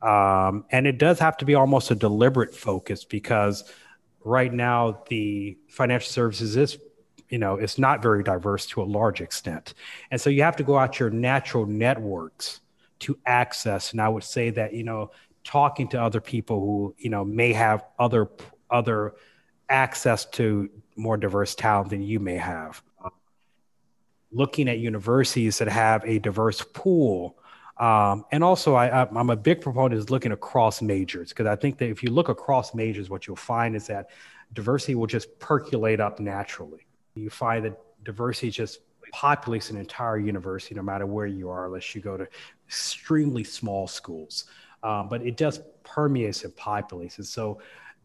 um, 0.01 0.65
and 0.71 0.85
it 0.85 0.97
does 0.97 1.19
have 1.19 1.37
to 1.37 1.45
be 1.45 1.55
almost 1.55 1.91
a 1.91 1.95
deliberate 1.95 2.53
focus 2.53 3.03
because 3.03 3.63
right 4.23 4.53
now 4.53 5.03
the 5.09 5.57
financial 5.69 6.09
services 6.09 6.57
is 6.57 6.77
you 7.29 7.37
know 7.37 7.55
it's 7.55 7.77
not 7.77 8.01
very 8.01 8.23
diverse 8.23 8.65
to 8.67 8.81
a 8.81 8.85
large 8.85 9.21
extent. 9.21 9.73
And 10.11 10.19
so 10.19 10.29
you 10.29 10.43
have 10.43 10.55
to 10.57 10.63
go 10.63 10.77
out 10.77 10.99
your 10.99 11.09
natural 11.09 11.65
networks 11.65 12.61
to 12.99 13.17
access. 13.25 13.91
And 13.91 14.01
i 14.01 14.09
would 14.09 14.23
say 14.23 14.49
that 14.51 14.73
you 14.73 14.83
know 14.83 15.11
talking 15.43 15.87
to 15.87 16.01
other 16.01 16.21
people 16.21 16.59
who 16.59 16.95
you 16.97 17.09
know 17.09 17.23
may 17.23 17.53
have 17.53 17.83
other 17.97 18.29
other 18.69 19.15
access 19.69 20.25
to 20.25 20.69
more 20.95 21.17
diverse 21.17 21.55
talent 21.55 21.89
than 21.89 22.01
you 22.01 22.19
may 22.19 22.37
have. 22.37 22.81
Looking 24.31 24.67
at 24.67 24.79
universities 24.79 25.57
that 25.59 25.69
have 25.69 26.03
a 26.03 26.19
diverse 26.19 26.61
pool 26.73 27.36
um, 27.79 28.25
and 28.31 28.43
also, 28.43 28.75
I, 28.75 29.07
am 29.07 29.29
a 29.29 29.35
big 29.35 29.61
proponent 29.61 29.99
is 29.99 30.09
looking 30.09 30.31
across 30.31 30.81
majors 30.81 31.29
because 31.29 31.45
I 31.45 31.55
think 31.55 31.77
that 31.77 31.89
if 31.89 32.01
you 32.01 32.11
look 32.11 32.29
across 32.29 32.73
majors, 32.73 33.09
what 33.09 33.27
you'll 33.27 33.35
find 33.35 33.75
is 33.75 33.87
that 33.87 34.09
diversity 34.53 34.95
will 34.95 35.07
just 35.07 35.37
percolate 35.39 35.99
up 35.99 36.19
naturally. 36.19 36.87
You 37.13 37.29
find 37.29 37.65
that 37.65 37.79
diversity 38.03 38.49
just 38.49 38.79
populates 39.13 39.69
an 39.69 39.77
entire 39.77 40.17
university, 40.17 40.75
no 40.75 40.81
matter 40.81 41.05
where 41.05 41.27
you 41.27 41.49
are, 41.49 41.67
unless 41.67 41.93
you 41.93 42.01
go 42.01 42.17
to 42.17 42.27
extremely 42.67 43.43
small 43.43 43.87
schools. 43.87 44.45
Um, 44.83 45.07
but 45.09 45.21
it 45.21 45.37
just 45.37 45.61
permeates 45.83 46.43
and 46.43 46.55
populates. 46.55 47.17
And 47.17 47.25
so 47.25 47.59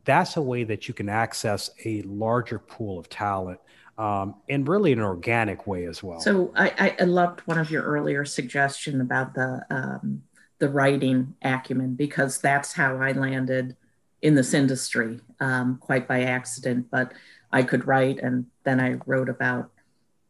that's 0.04 0.36
a 0.36 0.42
way 0.42 0.64
that 0.64 0.88
you 0.88 0.94
can 0.94 1.08
access 1.08 1.70
a 1.84 2.02
larger 2.02 2.58
pool 2.58 2.98
of 2.98 3.08
talent 3.08 3.60
um, 4.02 4.34
and 4.48 4.66
really 4.66 4.90
an 4.90 5.00
organic 5.00 5.68
way 5.68 5.84
as 5.84 6.02
well. 6.02 6.18
So 6.18 6.52
I, 6.56 6.96
I 6.98 7.04
loved 7.04 7.40
one 7.42 7.58
of 7.58 7.70
your 7.70 7.84
earlier 7.84 8.24
suggestion 8.24 9.00
about 9.00 9.32
the 9.34 9.64
um, 9.70 10.24
the 10.58 10.68
writing 10.68 11.34
acumen 11.42 11.94
because 11.94 12.38
that's 12.38 12.72
how 12.72 12.96
I 12.96 13.12
landed 13.12 13.76
in 14.20 14.34
this 14.34 14.54
industry 14.54 15.20
um, 15.38 15.78
quite 15.80 16.08
by 16.08 16.22
accident. 16.22 16.88
But 16.90 17.12
I 17.52 17.62
could 17.62 17.86
write, 17.86 18.18
and 18.18 18.46
then 18.64 18.80
I 18.80 18.98
wrote 19.06 19.28
about 19.28 19.70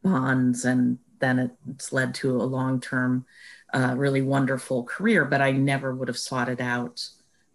bonds 0.03 0.67
and 0.67 0.99
then 1.21 1.57
it's 1.71 1.95
led 1.95 2.15
to 2.17 2.43
a 2.43 2.45
long 2.45 2.79
term, 2.79 3.25
uh, 3.73 3.95
really 3.97 4.21
wonderful 4.21 4.85
career, 4.85 5.25
but 5.25 5.41
I 5.41 5.53
never 5.53 5.95
would 5.95 6.09
have 6.09 6.19
sought 6.19 6.51
it 6.51 6.61
out 6.61 7.09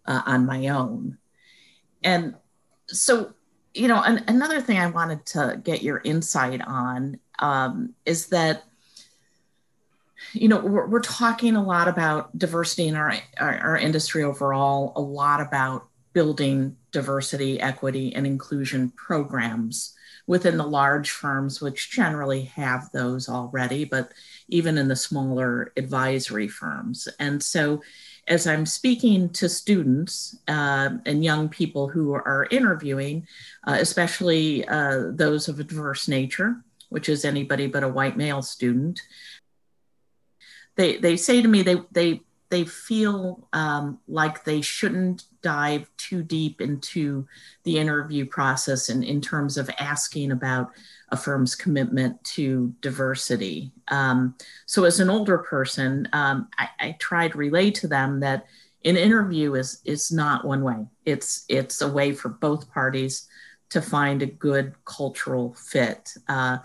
uh, 0.04 0.22
on 0.26 0.46
my 0.46 0.66
own. 0.66 1.18
And 2.02 2.34
so, 2.88 3.34
you 3.74 3.88
know, 3.88 4.02
an, 4.02 4.24
another 4.28 4.60
thing 4.60 4.78
I 4.78 4.88
wanted 4.88 5.24
to 5.26 5.60
get 5.62 5.82
your 5.82 6.00
insight 6.04 6.60
on 6.60 7.18
um, 7.38 7.94
is 8.04 8.26
that 8.28 8.64
you 10.32 10.48
know 10.48 10.58
we're, 10.58 10.86
we're, 10.88 11.00
talking 11.00 11.54
a 11.54 11.62
lot 11.62 11.86
about 11.86 12.36
diversity 12.36 12.88
in 12.88 12.96
our, 12.96 13.14
our, 13.38 13.58
our 13.58 13.76
industry 13.76 14.24
overall 14.24 14.92
a 14.96 15.00
lot 15.00 15.40
about 15.40 15.86
building 16.12 16.76
diversity 16.90 17.60
equity 17.60 18.12
and 18.14 18.26
inclusion 18.26 18.90
programs 18.90 19.94
within 20.26 20.56
the 20.56 20.66
large 20.66 21.10
firms 21.10 21.60
which 21.60 21.92
generally 21.92 22.42
have 22.42 22.90
those 22.90 23.28
already 23.28 23.84
but 23.84 24.12
even 24.48 24.78
in 24.78 24.88
the 24.88 24.96
smaller 24.96 25.72
advisory 25.76 26.48
firms. 26.48 27.08
And 27.18 27.42
so 27.42 27.82
as 28.28 28.46
i'm 28.46 28.66
speaking 28.66 29.28
to 29.30 29.48
students 29.48 30.38
uh, 30.48 30.90
and 31.06 31.24
young 31.24 31.48
people 31.48 31.88
who 31.88 32.12
are 32.12 32.46
interviewing 32.50 33.26
uh, 33.66 33.76
especially 33.80 34.66
uh, 34.68 35.04
those 35.10 35.48
of 35.48 35.58
a 35.58 35.64
diverse 35.64 36.08
nature 36.08 36.56
which 36.90 37.08
is 37.08 37.24
anybody 37.24 37.66
but 37.66 37.82
a 37.82 37.88
white 37.88 38.16
male 38.16 38.42
student 38.42 39.00
they 40.76 40.96
they 40.98 41.16
say 41.16 41.42
to 41.42 41.48
me 41.48 41.62
they 41.62 41.76
they 41.92 42.20
they 42.50 42.64
feel 42.64 43.46
um, 43.52 43.98
like 44.08 44.44
they 44.44 44.60
shouldn't 44.60 45.24
dive 45.42 45.88
too 45.96 46.22
deep 46.22 46.60
into 46.60 47.26
the 47.64 47.78
interview 47.78 48.24
process 48.24 48.88
in, 48.88 49.02
in 49.02 49.20
terms 49.20 49.56
of 49.56 49.70
asking 49.78 50.32
about 50.32 50.70
a 51.10 51.16
firm's 51.16 51.54
commitment 51.54 52.22
to 52.24 52.74
diversity. 52.80 53.72
Um, 53.88 54.34
so, 54.66 54.84
as 54.84 55.00
an 55.00 55.10
older 55.10 55.38
person, 55.38 56.08
um, 56.12 56.48
I, 56.58 56.68
I 56.80 56.96
try 56.98 57.28
to 57.28 57.38
relay 57.38 57.70
to 57.72 57.88
them 57.88 58.20
that 58.20 58.46
an 58.84 58.96
interview 58.96 59.54
is 59.54 59.80
is 59.84 60.10
not 60.10 60.44
one 60.44 60.62
way. 60.62 60.86
It's 61.04 61.44
it's 61.48 61.82
a 61.82 61.88
way 61.88 62.12
for 62.12 62.28
both 62.28 62.70
parties 62.72 63.28
to 63.70 63.82
find 63.82 64.22
a 64.22 64.26
good 64.26 64.74
cultural 64.86 65.54
fit. 65.54 66.14
Uh, 66.28 66.58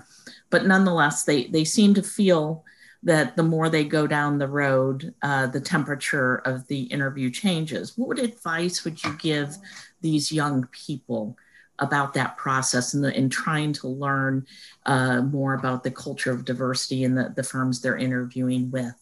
but 0.50 0.66
nonetheless, 0.66 1.24
they 1.24 1.48
they 1.48 1.66
seem 1.66 1.94
to 1.96 2.04
feel 2.04 2.64
that 3.04 3.36
the 3.36 3.44
more 3.44 3.70
they 3.70 3.84
go 3.84 4.08
down 4.08 4.38
the 4.38 4.48
road, 4.48 5.14
uh, 5.22 5.48
the 5.48 5.60
temperature 5.60 6.36
of 6.46 6.66
the 6.68 6.84
interview 6.84 7.30
changes. 7.30 7.98
What 7.98 8.18
advice 8.18 8.84
would 8.84 9.04
you 9.04 9.14
give 9.20 9.56
these 10.02 10.32
young 10.32 10.68
people 10.72 11.38
about 11.80 12.14
that 12.14 12.38
process 12.38 12.94
and 12.94 13.06
in 13.06 13.30
trying 13.30 13.74
to 13.74 13.88
learn 13.88 14.46
uh, 14.86 15.22
more 15.22 15.54
about 15.54 15.84
the 15.84 15.92
culture 15.92 16.32
of 16.32 16.46
diversity 16.46 17.04
in 17.04 17.16
the, 17.16 17.34
the 17.36 17.44
firms 17.44 17.82
they're 17.82 17.98
interviewing 17.98 18.72
with? 18.72 18.96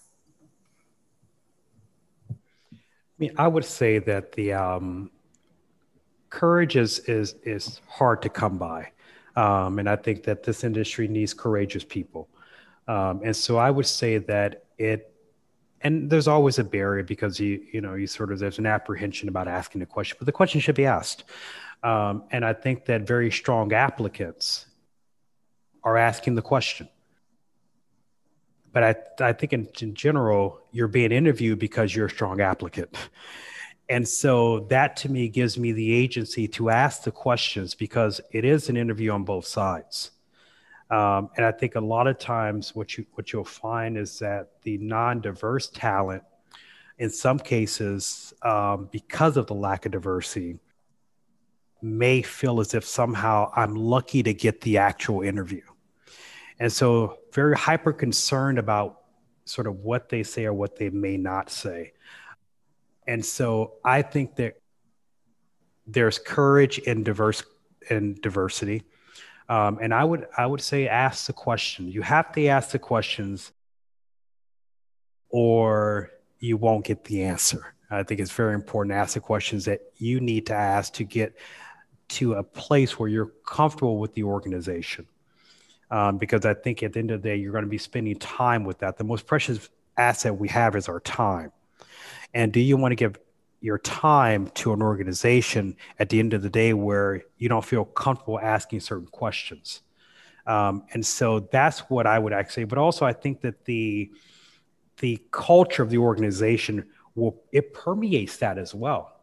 I 2.32 2.36
mean, 3.20 3.34
I 3.38 3.48
would 3.48 3.66
say 3.66 4.00
that 4.00 4.32
the 4.32 4.54
um, 4.54 5.12
courage 6.32 6.76
is 6.76 7.00
is 7.00 7.36
is 7.44 7.82
hard 7.88 8.24
to 8.24 8.30
come 8.30 8.58
by, 8.58 8.92
um, 9.36 9.78
and 9.78 9.88
I 9.88 9.96
think 9.96 10.24
that 10.24 10.42
this 10.42 10.64
industry 10.64 11.08
needs 11.08 11.32
courageous 11.36 11.84
people. 11.84 12.30
Um, 12.92 13.22
and 13.24 13.34
so 13.34 13.56
I 13.56 13.72
would 13.72 13.86
say 13.86 14.18
that 14.18 14.66
it, 14.78 15.14
and 15.80 16.10
there's 16.10 16.28
always 16.28 16.60
a 16.60 16.64
barrier 16.64 17.04
because 17.04 17.40
you, 17.40 17.64
you 17.72 17.80
know, 17.80 17.94
you 17.94 18.06
sort 18.06 18.34
of, 18.34 18.40
there's 18.40 18.60
an 18.60 18.66
apprehension 18.66 19.30
about 19.30 19.48
asking 19.48 19.82
a 19.82 19.86
question, 19.86 20.18
but 20.20 20.26
the 20.26 20.34
question 20.34 20.60
should 20.60 20.76
be 20.76 20.86
asked. 20.86 21.24
Um, 21.84 22.26
and 22.32 22.44
I 22.44 22.52
think 22.52 22.84
that 22.86 23.08
very 23.08 23.32
strong 23.32 23.72
applicants 23.72 24.66
are 25.86 25.96
asking 25.96 26.36
the 26.36 26.42
question. 26.42 26.90
But 28.74 28.84
I, 28.84 29.30
I 29.30 29.32
think 29.32 29.54
in, 29.54 29.70
in 29.80 29.96
general, 29.96 30.60
you're 30.74 30.90
being 30.90 31.14
interviewed 31.14 31.60
because 31.60 31.96
you're 31.96 32.08
a 32.08 32.10
strong 32.10 32.42
applicant. 32.42 32.96
And 33.90 34.08
so 34.08 34.62
that 34.70 34.96
to 34.98 35.10
me 35.10 35.28
gives 35.28 35.58
me 35.58 35.74
the 35.74 35.92
agency 35.92 36.48
to 36.50 36.70
ask 36.70 37.04
the 37.04 37.12
questions 37.12 37.76
because 37.76 38.22
it 38.32 38.46
is 38.46 38.70
an 38.70 38.78
interview 38.78 39.12
on 39.12 39.26
both 39.26 39.46
sides. 39.46 40.12
Um, 40.92 41.30
and 41.38 41.46
I 41.46 41.54
think 41.54 41.76
a 41.76 41.80
lot 41.80 42.08
of 42.08 42.20
times 42.20 42.76
what 42.76 42.98
you 42.98 43.06
what 43.14 43.32
you'll 43.32 43.46
find 43.46 43.98
is 43.98 44.20
that 44.20 44.50
the 44.64 44.78
non-diverse 44.78 45.70
talent, 45.70 46.24
in 46.98 47.10
some 47.10 47.40
cases, 47.40 48.34
um, 48.42 48.90
because 48.92 49.38
of 49.38 49.48
the 49.48 49.56
lack 49.56 49.86
of 49.86 49.94
diversity, 49.94 50.60
may 51.82 52.22
feel 52.22 52.60
as 52.60 52.74
if 52.74 52.84
somehow 52.84 53.50
I'm 53.56 53.74
lucky 53.74 54.22
to 54.24 54.34
get 54.34 54.60
the 54.62 54.80
actual 54.80 55.22
interview, 55.22 55.64
and 56.60 56.72
so 56.72 57.20
very 57.32 57.56
hyper 57.56 57.94
concerned 57.94 58.60
about 58.60 59.00
sort 59.46 59.68
of 59.68 59.78
what 59.78 60.10
they 60.10 60.24
say 60.24 60.44
or 60.44 60.54
what 60.54 60.76
they 60.76 60.90
may 60.90 61.16
not 61.16 61.50
say. 61.50 61.94
And 63.08 63.26
so 63.26 63.76
I 63.84 64.02
think 64.02 64.36
that 64.36 64.60
there's 65.88 66.20
courage 66.20 66.80
in 66.80 67.04
diverse 67.04 67.44
in 67.90 68.16
diversity 68.22 68.84
um, 69.52 69.80
and 69.82 69.94
I 69.94 70.06
would 70.06 70.28
I 70.38 70.46
would 70.46 70.62
say 70.62 70.88
ask 70.88 71.28
the 71.28 71.34
question. 71.34 71.90
You 71.90 72.02
have 72.04 72.32
to 72.32 72.48
ask 72.48 72.70
the 72.70 72.80
questions, 72.80 73.52
or 75.30 76.10
you 76.40 76.56
won't 76.56 76.86
get 76.86 77.04
the 77.04 77.24
answer. 77.24 77.76
I 77.90 78.04
think 78.04 78.22
it's 78.22 78.32
very 78.32 78.54
important 78.54 78.94
to 78.94 78.96
ask 78.96 79.16
the 79.16 79.20
questions 79.20 79.66
that 79.66 79.82
you 79.98 80.22
need 80.22 80.46
to 80.46 80.54
ask 80.54 80.94
to 80.94 81.04
get 81.04 81.38
to 82.20 82.36
a 82.36 82.44
place 82.44 82.98
where 82.98 83.10
you're 83.10 83.34
comfortable 83.46 83.98
with 83.98 84.14
the 84.14 84.24
organization. 84.24 85.06
Um, 85.90 86.18
because 86.18 86.46
I 86.46 86.54
think 86.54 86.82
at 86.82 86.94
the 86.94 87.00
end 87.00 87.12
of 87.12 87.22
the 87.22 87.28
day, 87.28 87.36
you're 87.36 87.52
going 87.52 87.66
to 87.66 87.70
be 87.70 87.78
spending 87.78 88.18
time 88.18 88.64
with 88.64 88.80
that. 88.80 88.98
The 88.98 89.04
most 89.04 89.28
precious 89.28 89.70
asset 89.98 90.38
we 90.38 90.48
have 90.48 90.78
is 90.78 90.88
our 90.88 91.02
time. 91.02 91.52
And 92.34 92.54
do 92.54 92.62
you 92.62 92.78
want 92.78 92.94
to 92.94 92.96
give 92.96 93.20
your 93.62 93.78
time 93.78 94.48
to 94.56 94.74
an 94.74 94.82
organization 94.82 95.78
at 96.00 96.10
the 96.10 96.20
end 96.20 96.34
of 96.34 96.42
the 96.42 96.50
day 96.50 96.74
where 96.74 97.24
you 97.38 97.48
don't 97.48 97.64
feel 97.64 97.86
comfortable 97.86 98.40
asking 98.40 98.80
certain 98.80 99.08
questions. 99.08 99.82
Um, 100.48 100.84
and 100.94 101.06
so 101.06 101.42
that's 101.52 101.80
what 101.82 102.08
I 102.08 102.18
would 102.18 102.34
actually. 102.34 102.66
But 102.66 102.80
also, 102.80 103.06
I 103.06 103.14
think 103.14 103.42
that 103.42 103.66
the 103.66 104.12
the 104.98 105.20
culture 105.32 105.84
of 105.84 105.90
the 105.90 106.00
organization 106.00 106.88
will 107.16 107.42
it 107.52 107.74
permeates 107.74 108.38
that 108.38 108.58
as 108.58 108.74
well. 108.74 109.20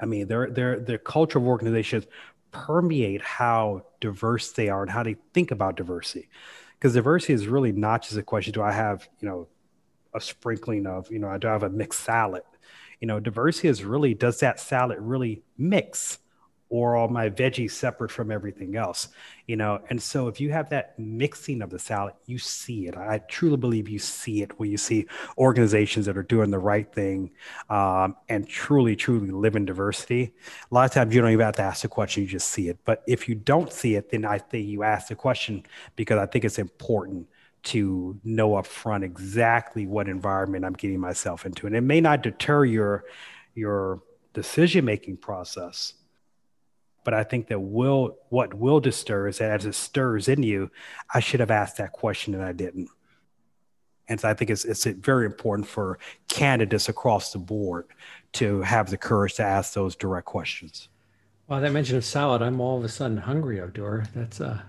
I 0.00 0.06
mean, 0.06 0.26
their 0.26 0.50
their 0.50 0.80
the 0.80 0.98
culture 0.98 1.38
of 1.38 1.46
organizations 1.46 2.06
permeate 2.50 3.22
how 3.22 3.86
diverse 4.00 4.52
they 4.52 4.68
are 4.68 4.82
and 4.82 4.90
how 4.90 5.04
they 5.04 5.16
think 5.32 5.52
about 5.52 5.76
diversity. 5.76 6.28
Because 6.78 6.94
diversity 6.94 7.32
is 7.32 7.46
really 7.46 7.70
not 7.70 8.02
just 8.02 8.16
a 8.16 8.22
question: 8.24 8.52
Do 8.52 8.62
I 8.62 8.72
have 8.72 9.08
you 9.20 9.28
know 9.28 9.48
a 10.12 10.20
sprinkling 10.20 10.86
of 10.86 11.10
you 11.12 11.20
know 11.20 11.28
I 11.28 11.38
do 11.38 11.46
I 11.46 11.52
have 11.52 11.62
a 11.62 11.70
mixed 11.70 12.00
salad? 12.00 12.42
You 13.04 13.06
know, 13.06 13.20
diversity 13.20 13.68
is 13.68 13.84
really 13.84 14.14
does 14.14 14.40
that 14.40 14.58
salad 14.58 14.96
really 14.98 15.42
mix? 15.58 16.20
Or 16.70 16.96
are 16.96 17.06
my 17.06 17.28
veggies 17.28 17.72
separate 17.72 18.10
from 18.10 18.30
everything 18.32 18.76
else? 18.76 19.08
You 19.46 19.56
know, 19.56 19.82
and 19.90 20.02
so 20.02 20.26
if 20.28 20.40
you 20.40 20.50
have 20.52 20.70
that 20.70 20.98
mixing 20.98 21.60
of 21.60 21.68
the 21.68 21.78
salad, 21.78 22.14
you 22.24 22.38
see 22.38 22.86
it. 22.86 22.96
I 22.96 23.18
truly 23.28 23.58
believe 23.58 23.90
you 23.90 23.98
see 23.98 24.40
it 24.40 24.58
when 24.58 24.70
you 24.70 24.78
see 24.78 25.06
organizations 25.36 26.06
that 26.06 26.16
are 26.16 26.22
doing 26.22 26.50
the 26.50 26.58
right 26.58 26.90
thing 26.90 27.30
um, 27.68 28.16
and 28.30 28.48
truly, 28.48 28.96
truly 28.96 29.30
live 29.30 29.54
in 29.54 29.66
diversity. 29.66 30.32
A 30.70 30.74
lot 30.74 30.86
of 30.86 30.92
times 30.92 31.14
you 31.14 31.20
don't 31.20 31.30
even 31.30 31.44
have 31.44 31.56
to 31.56 31.62
ask 31.62 31.82
the 31.82 31.88
question, 31.88 32.22
you 32.22 32.28
just 32.30 32.48
see 32.50 32.70
it. 32.70 32.78
But 32.86 33.02
if 33.06 33.28
you 33.28 33.34
don't 33.34 33.70
see 33.70 33.96
it, 33.96 34.10
then 34.10 34.24
I 34.24 34.38
think 34.38 34.66
you 34.66 34.82
ask 34.82 35.08
the 35.08 35.14
question 35.14 35.66
because 35.94 36.16
I 36.16 36.24
think 36.24 36.46
it's 36.46 36.58
important 36.58 37.28
to 37.64 38.20
know 38.24 38.56
up 38.56 38.66
front 38.66 39.04
exactly 39.04 39.86
what 39.86 40.08
environment 40.08 40.64
I'm 40.64 40.74
getting 40.74 41.00
myself 41.00 41.46
into. 41.46 41.66
And 41.66 41.74
it 41.74 41.80
may 41.80 42.00
not 42.00 42.22
deter 42.22 42.64
your 42.64 43.04
your 43.54 44.02
decision 44.32 44.84
making 44.84 45.16
process, 45.16 45.94
but 47.04 47.14
I 47.14 47.24
think 47.24 47.48
that 47.48 47.60
will 47.60 48.18
what 48.28 48.54
will 48.54 48.80
disturb 48.80 49.30
is 49.30 49.38
that 49.38 49.50
as 49.50 49.66
it 49.66 49.74
stirs 49.74 50.28
in 50.28 50.42
you, 50.42 50.70
I 51.12 51.20
should 51.20 51.40
have 51.40 51.50
asked 51.50 51.78
that 51.78 51.92
question 51.92 52.34
and 52.34 52.42
I 52.42 52.52
didn't. 52.52 52.88
And 54.08 54.20
so 54.20 54.28
I 54.28 54.34
think 54.34 54.50
it's 54.50 54.66
it's 54.66 54.84
very 54.84 55.24
important 55.24 55.66
for 55.66 55.98
candidates 56.28 56.90
across 56.90 57.32
the 57.32 57.38
board 57.38 57.86
to 58.34 58.60
have 58.60 58.90
the 58.90 58.98
courage 58.98 59.34
to 59.34 59.42
ask 59.42 59.72
those 59.72 59.96
direct 59.96 60.26
questions. 60.26 60.88
Well, 61.46 61.60
that 61.60 61.72
mention 61.72 61.96
of 61.96 62.04
salad, 62.04 62.42
I'm 62.42 62.60
all 62.60 62.78
of 62.78 62.84
a 62.84 62.88
sudden 62.88 63.16
hungry, 63.16 63.58
Abdur. 63.60 64.06
That's 64.14 64.40
uh 64.40 64.60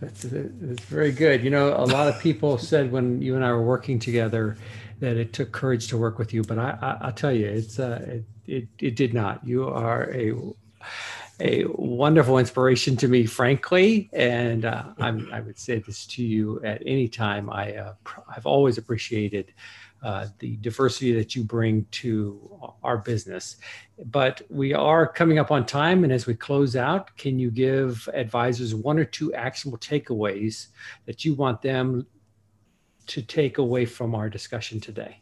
that's, 0.00 0.22
that's 0.22 0.84
very 0.84 1.12
good. 1.12 1.44
You 1.44 1.50
know, 1.50 1.74
a 1.74 1.86
lot 1.86 2.08
of 2.08 2.18
people 2.20 2.58
said 2.72 2.90
when 2.92 3.20
you 3.20 3.36
and 3.36 3.44
I 3.44 3.52
were 3.52 3.62
working 3.62 3.98
together 3.98 4.56
that 5.00 5.16
it 5.16 5.32
took 5.32 5.52
courage 5.52 5.88
to 5.88 5.98
work 5.98 6.18
with 6.18 6.34
you, 6.34 6.42
but 6.42 6.58
I, 6.58 6.96
I 7.00 7.06
will 7.06 7.12
tell 7.12 7.32
you, 7.32 7.46
it's 7.46 7.78
uh, 7.78 8.04
it, 8.06 8.24
it 8.46 8.68
it 8.78 8.96
did 8.96 9.14
not. 9.14 9.46
You 9.46 9.68
are 9.68 10.12
a 10.12 10.34
a 11.40 11.64
wonderful 11.68 12.38
inspiration 12.38 12.96
to 12.98 13.08
me, 13.08 13.24
frankly, 13.24 14.10
and 14.12 14.64
uh, 14.64 14.84
I 14.98 15.40
would 15.40 15.58
say 15.58 15.78
this 15.78 16.06
to 16.08 16.22
you 16.22 16.60
at 16.62 16.82
any 16.84 17.08
time. 17.08 17.48
I 17.50 17.76
uh, 17.76 17.94
I've 18.28 18.46
always 18.46 18.76
appreciated 18.76 19.52
uh, 20.02 20.26
the 20.38 20.56
diversity 20.56 21.12
that 21.12 21.36
you 21.36 21.44
bring 21.44 21.86
to 21.90 22.72
our 22.82 22.98
business. 22.98 23.56
But 24.06 24.42
we 24.48 24.72
are 24.72 25.06
coming 25.06 25.38
up 25.38 25.50
on 25.50 25.66
time. 25.66 26.04
And 26.04 26.12
as 26.12 26.26
we 26.26 26.34
close 26.34 26.76
out, 26.76 27.14
can 27.16 27.38
you 27.38 27.50
give 27.50 28.08
advisors 28.14 28.74
one 28.74 28.98
or 28.98 29.04
two 29.04 29.34
actionable 29.34 29.78
takeaways 29.78 30.68
that 31.06 31.24
you 31.24 31.34
want 31.34 31.60
them 31.60 32.06
to 33.08 33.22
take 33.22 33.58
away 33.58 33.84
from 33.84 34.14
our 34.14 34.30
discussion 34.30 34.80
today? 34.80 35.20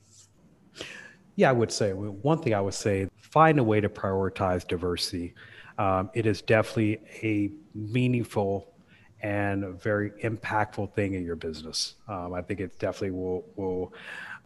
Yeah, 1.37 1.51
I 1.51 1.53
would 1.53 1.73
say 1.73 1.93
one 1.93 2.43
thing 2.43 2.55
I 2.55 2.61
would 2.61 2.75
say 2.75 3.09
find 3.21 3.59
a 3.59 3.65
way 3.65 3.81
to 3.81 3.89
prioritize 3.89 4.67
diversity. 4.67 5.35
Um, 5.79 6.11
it 6.15 6.27
is 6.27 6.43
definitely 6.43 7.01
a 7.23 7.51
meaningful 7.75 8.75
and 9.23 9.65
a 9.65 9.73
very 9.73 10.11
impactful 10.23 10.93
thing 10.95 11.15
in 11.15 11.25
your 11.25 11.37
business. 11.37 11.95
Um, 12.07 12.35
I 12.35 12.43
think 12.43 12.61
it 12.61 12.79
definitely 12.79 13.13
will 13.13 13.45
will 13.57 13.93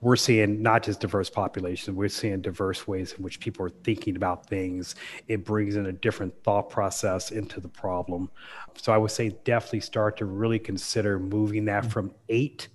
we're 0.03 0.17
seeing 0.17 0.61
not 0.61 0.83
just 0.83 0.99
diverse 0.99 1.31
populations, 1.31 1.97
we're 1.97 2.09
seeing 2.09 2.41
diverse 2.41 2.89
ways 2.89 3.13
in 3.13 3.23
which 3.23 3.39
people 3.39 3.65
are 3.65 3.71
thinking 3.71 4.17
about 4.17 4.47
things. 4.47 4.97
It 5.29 5.45
brings 5.45 5.77
in 5.77 5.87
a 5.87 5.93
different 5.93 6.35
thought 6.43 6.71
process 6.71 7.31
into 7.31 7.61
the 7.61 7.69
problem. 7.69 8.29
So 8.75 8.93
I 8.93 8.99
would 8.99 9.13
say 9.13 9.29
definitely 9.45 9.81
start 9.81 10.17
to 10.17 10.25
really 10.25 10.59
consider 10.59 11.21
moving 11.21 11.67
that 11.67 11.87
from 11.87 12.13
eight 12.29 12.67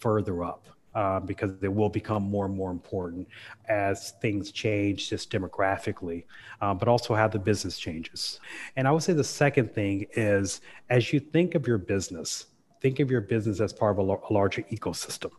further 0.00 0.42
up. 0.42 0.66
Uh, 0.94 1.18
because 1.20 1.58
they 1.58 1.68
will 1.68 1.88
become 1.88 2.22
more 2.22 2.44
and 2.44 2.54
more 2.54 2.70
important 2.70 3.26
as 3.66 4.10
things 4.20 4.52
change 4.52 5.08
just 5.08 5.32
demographically, 5.32 6.24
uh, 6.60 6.74
but 6.74 6.86
also 6.86 7.14
how 7.14 7.26
the 7.26 7.38
business 7.38 7.78
changes. 7.78 8.40
And 8.76 8.86
I 8.86 8.90
would 8.90 9.02
say 9.02 9.14
the 9.14 9.24
second 9.24 9.72
thing 9.72 10.06
is 10.12 10.60
as 10.90 11.10
you 11.10 11.18
think 11.18 11.54
of 11.54 11.66
your 11.66 11.78
business, 11.78 12.44
think 12.82 13.00
of 13.00 13.10
your 13.10 13.22
business 13.22 13.58
as 13.60 13.72
part 13.72 13.98
of 13.98 14.06
a, 14.06 14.32
larger 14.34 14.62
ecosystem 14.64 15.30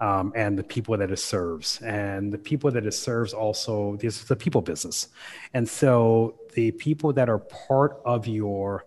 um, 0.00 0.32
and 0.34 0.58
the 0.58 0.62
people 0.62 0.96
that 0.96 1.10
it 1.10 1.18
serves. 1.18 1.80
And 1.82 2.32
the 2.32 2.38
people 2.38 2.70
that 2.70 2.86
it 2.86 2.94
serves 2.94 3.34
also, 3.34 3.96
this 3.96 4.22
is 4.22 4.30
a 4.30 4.36
people 4.36 4.62
business. 4.62 5.08
And 5.54 5.68
so 5.68 6.38
the 6.54 6.70
people 6.72 7.12
that 7.12 7.28
are 7.28 7.40
part 7.40 8.00
of 8.04 8.26
your 8.26 8.86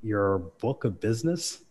your 0.00 0.38
book 0.60 0.84
of 0.84 1.00
business, 1.00 1.64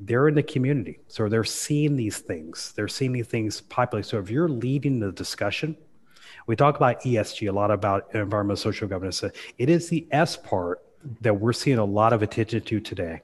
they're 0.00 0.28
in 0.28 0.34
the 0.34 0.42
community. 0.42 0.98
So 1.08 1.28
they're 1.28 1.44
seeing 1.44 1.96
these 1.96 2.18
things. 2.18 2.72
They're 2.74 2.88
seeing 2.88 3.12
these 3.12 3.26
things 3.26 3.60
populate. 3.60 4.06
So 4.06 4.18
if 4.18 4.30
you're 4.30 4.48
leading 4.48 4.98
the 4.98 5.12
discussion, 5.12 5.76
we 6.46 6.56
talk 6.56 6.76
about 6.76 7.02
ESG 7.02 7.48
a 7.48 7.52
lot 7.52 7.70
about 7.70 8.14
environmental 8.14 8.56
social 8.56 8.88
governance. 8.88 9.22
It 9.58 9.68
is 9.68 9.88
the 9.88 10.06
S 10.10 10.36
part 10.36 10.82
that 11.20 11.34
we're 11.34 11.52
seeing 11.52 11.78
a 11.78 11.84
lot 11.84 12.12
of 12.12 12.22
attention 12.22 12.62
to 12.62 12.80
today. 12.80 13.22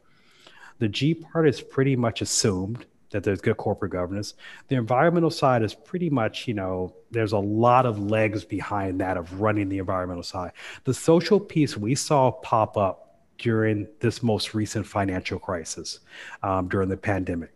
The 0.79 0.89
G 0.89 1.15
part 1.15 1.49
is 1.49 1.61
pretty 1.61 1.97
much 1.97 2.21
assumed 2.21 2.85
that 3.11 3.23
there's 3.23 3.41
good 3.41 3.57
corporate 3.57 3.93
governance. 3.93 4.35
The 4.69 4.77
environmental 4.77 5.31
side 5.31 5.63
is 5.63 5.75
pretty 5.75 6.11
much, 6.11 6.47
you 6.47 6.55
know, 6.55 6.95
there's 7.11 7.33
a 7.33 7.39
lot 7.39 7.87
of 7.87 7.99
legs 7.99 8.45
behind 8.45 9.01
that 9.01 9.17
of 9.17 9.41
running 9.41 9.69
the 9.69 9.79
environmental 9.79 10.23
side. 10.23 10.53
The 10.85 10.93
social 10.93 11.41
piece 11.41 11.77
we 11.77 11.95
saw 11.95 12.31
pop 12.31 12.77
up 12.77 13.06
during 13.39 13.87
this 14.01 14.23
most 14.23 14.55
recent 14.55 14.87
financial 14.87 15.39
crisis, 15.39 16.01
um, 16.43 16.69
during 16.69 16.89
the 16.89 16.97
pandemic, 16.97 17.53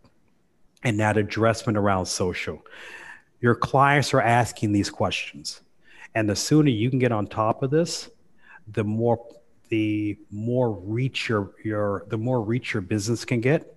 and 0.82 0.98
that 1.00 1.16
addressment 1.16 1.78
around 1.78 2.06
social. 2.06 2.62
Your 3.40 3.54
clients 3.54 4.12
are 4.14 4.20
asking 4.20 4.72
these 4.72 4.90
questions. 4.90 5.60
And 6.14 6.28
the 6.28 6.36
sooner 6.36 6.70
you 6.70 6.90
can 6.90 6.98
get 6.98 7.12
on 7.12 7.26
top 7.26 7.62
of 7.62 7.70
this, 7.70 8.10
the 8.68 8.84
more 8.84 9.24
the 9.68 10.18
more 10.30 10.72
reach 10.72 11.28
your 11.28 11.52
your 11.64 12.04
the 12.08 12.18
more 12.18 12.42
reach 12.42 12.74
your 12.74 12.80
business 12.80 13.24
can 13.24 13.40
get 13.40 13.76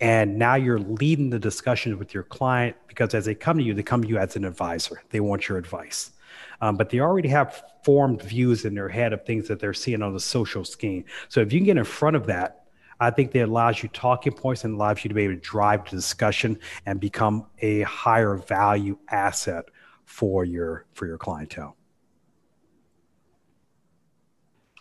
and 0.00 0.38
now 0.38 0.56
you're 0.56 0.78
leading 0.78 1.30
the 1.30 1.38
discussion 1.38 1.98
with 1.98 2.12
your 2.12 2.22
client 2.22 2.76
because 2.86 3.14
as 3.14 3.24
they 3.24 3.34
come 3.34 3.56
to 3.58 3.64
you, 3.64 3.72
they 3.72 3.82
come 3.82 4.02
to 4.02 4.08
you 4.08 4.18
as 4.18 4.36
an 4.36 4.44
advisor. 4.44 5.02
They 5.10 5.20
want 5.20 5.48
your 5.48 5.56
advice. 5.56 6.12
Um, 6.60 6.76
but 6.76 6.90
they 6.90 7.00
already 7.00 7.28
have 7.28 7.62
formed 7.82 8.22
views 8.22 8.64
in 8.64 8.74
their 8.74 8.88
head 8.88 9.12
of 9.12 9.24
things 9.24 9.48
that 9.48 9.60
they're 9.60 9.74
seeing 9.74 10.02
on 10.02 10.12
the 10.12 10.20
social 10.20 10.64
scheme. 10.64 11.04
So 11.28 11.40
if 11.40 11.52
you 11.52 11.60
can 11.60 11.66
get 11.66 11.76
in 11.76 11.84
front 11.84 12.16
of 12.16 12.26
that, 12.26 12.64
I 12.98 13.10
think 13.10 13.32
that 13.32 13.44
allows 13.44 13.82
you 13.82 13.88
talking 13.90 14.32
points 14.32 14.64
and 14.64 14.74
allows 14.74 15.04
you 15.04 15.08
to 15.08 15.14
be 15.14 15.24
able 15.24 15.34
to 15.34 15.40
drive 15.40 15.84
the 15.84 15.90
discussion 15.90 16.58
and 16.86 16.98
become 16.98 17.46
a 17.60 17.82
higher 17.82 18.36
value 18.36 18.98
asset 19.10 19.66
for 20.04 20.44
your 20.44 20.86
for 20.94 21.06
your 21.06 21.18
clientele. 21.18 21.76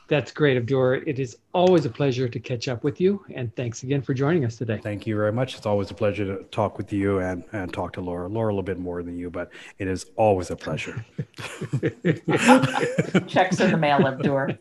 That's 0.07 0.31
great, 0.31 0.55
Abdur. 0.55 0.95
It 1.07 1.17
is 1.17 1.37
always 1.53 1.85
a 1.85 1.89
pleasure 1.89 2.29
to 2.29 2.39
catch 2.39 2.67
up 2.67 2.83
with 2.83 3.01
you. 3.01 3.25
And 3.33 3.55
thanks 3.55 3.81
again 3.81 4.03
for 4.03 4.13
joining 4.13 4.45
us 4.45 4.55
today. 4.55 4.79
Thank 4.83 5.07
you 5.07 5.15
very 5.15 5.31
much. 5.31 5.55
It's 5.57 5.65
always 5.65 5.89
a 5.89 5.95
pleasure 5.95 6.25
to 6.25 6.43
talk 6.45 6.77
with 6.77 6.93
you 6.93 7.19
and, 7.19 7.43
and 7.53 7.73
talk 7.73 7.93
to 7.93 8.01
Laura. 8.01 8.27
Laura, 8.27 8.49
a 8.49 8.53
little 8.53 8.61
bit 8.61 8.77
more 8.77 9.01
than 9.01 9.17
you, 9.17 9.31
but 9.31 9.49
it 9.79 9.87
is 9.87 10.05
always 10.15 10.51
a 10.51 10.55
pleasure. 10.55 11.03
Checks 13.27 13.59
in 13.59 13.71
the 13.71 13.77
mail, 13.79 14.05
Abdur. 14.05 14.59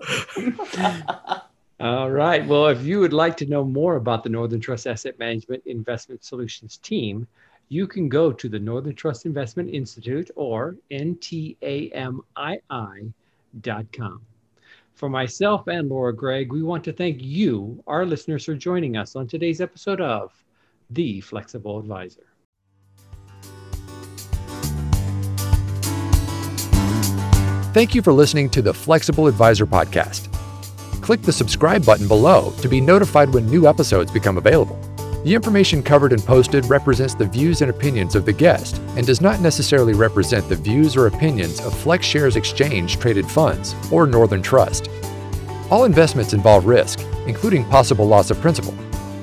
All 1.80 2.10
right. 2.10 2.46
Well, 2.46 2.68
if 2.68 2.82
you 2.82 3.00
would 3.00 3.12
like 3.12 3.36
to 3.38 3.46
know 3.46 3.64
more 3.64 3.96
about 3.96 4.22
the 4.22 4.30
Northern 4.30 4.60
Trust 4.60 4.86
Asset 4.86 5.18
Management 5.18 5.62
Investment 5.66 6.24
Solutions 6.24 6.78
team, 6.78 7.26
you 7.68 7.86
can 7.86 8.08
go 8.08 8.32
to 8.32 8.48
the 8.48 8.58
Northern 8.58 8.94
Trust 8.94 9.26
Investment 9.26 9.68
Institute 9.68 10.30
or 10.36 10.76
ntamii.com. 10.90 11.52
For 14.94 15.08
myself 15.08 15.66
and 15.66 15.88
Laura 15.88 16.14
Gregg, 16.14 16.52
we 16.52 16.62
want 16.62 16.84
to 16.84 16.92
thank 16.92 17.18
you, 17.20 17.82
our 17.88 18.06
listeners, 18.06 18.44
for 18.44 18.54
joining 18.54 18.96
us 18.96 19.16
on 19.16 19.26
today's 19.26 19.60
episode 19.60 20.00
of 20.00 20.32
The 20.90 21.20
Flexible 21.20 21.80
Advisor. 21.80 22.26
Thank 27.74 27.96
you 27.96 28.02
for 28.02 28.12
listening 28.12 28.48
to 28.50 28.62
the 28.62 28.72
Flexible 28.72 29.26
Advisor 29.26 29.66
podcast. 29.66 30.30
Click 31.02 31.22
the 31.22 31.32
subscribe 31.32 31.84
button 31.84 32.06
below 32.06 32.52
to 32.62 32.68
be 32.68 32.80
notified 32.80 33.34
when 33.34 33.46
new 33.46 33.66
episodes 33.66 34.12
become 34.12 34.38
available. 34.38 34.78
The 35.24 35.34
information 35.34 35.82
covered 35.82 36.12
and 36.12 36.22
posted 36.22 36.66
represents 36.66 37.14
the 37.14 37.24
views 37.24 37.62
and 37.62 37.70
opinions 37.70 38.14
of 38.14 38.26
the 38.26 38.32
guest 38.32 38.76
and 38.94 39.06
does 39.06 39.22
not 39.22 39.40
necessarily 39.40 39.94
represent 39.94 40.46
the 40.50 40.56
views 40.56 40.98
or 40.98 41.06
opinions 41.06 41.60
of 41.60 41.72
FlexShares 41.72 42.36
Exchange 42.36 42.98
Traded 42.98 43.30
Funds 43.30 43.74
or 43.90 44.06
Northern 44.06 44.42
Trust. 44.42 44.90
All 45.70 45.84
investments 45.84 46.34
involve 46.34 46.66
risk, 46.66 47.00
including 47.26 47.64
possible 47.64 48.06
loss 48.06 48.30
of 48.30 48.38
principal. 48.42 48.74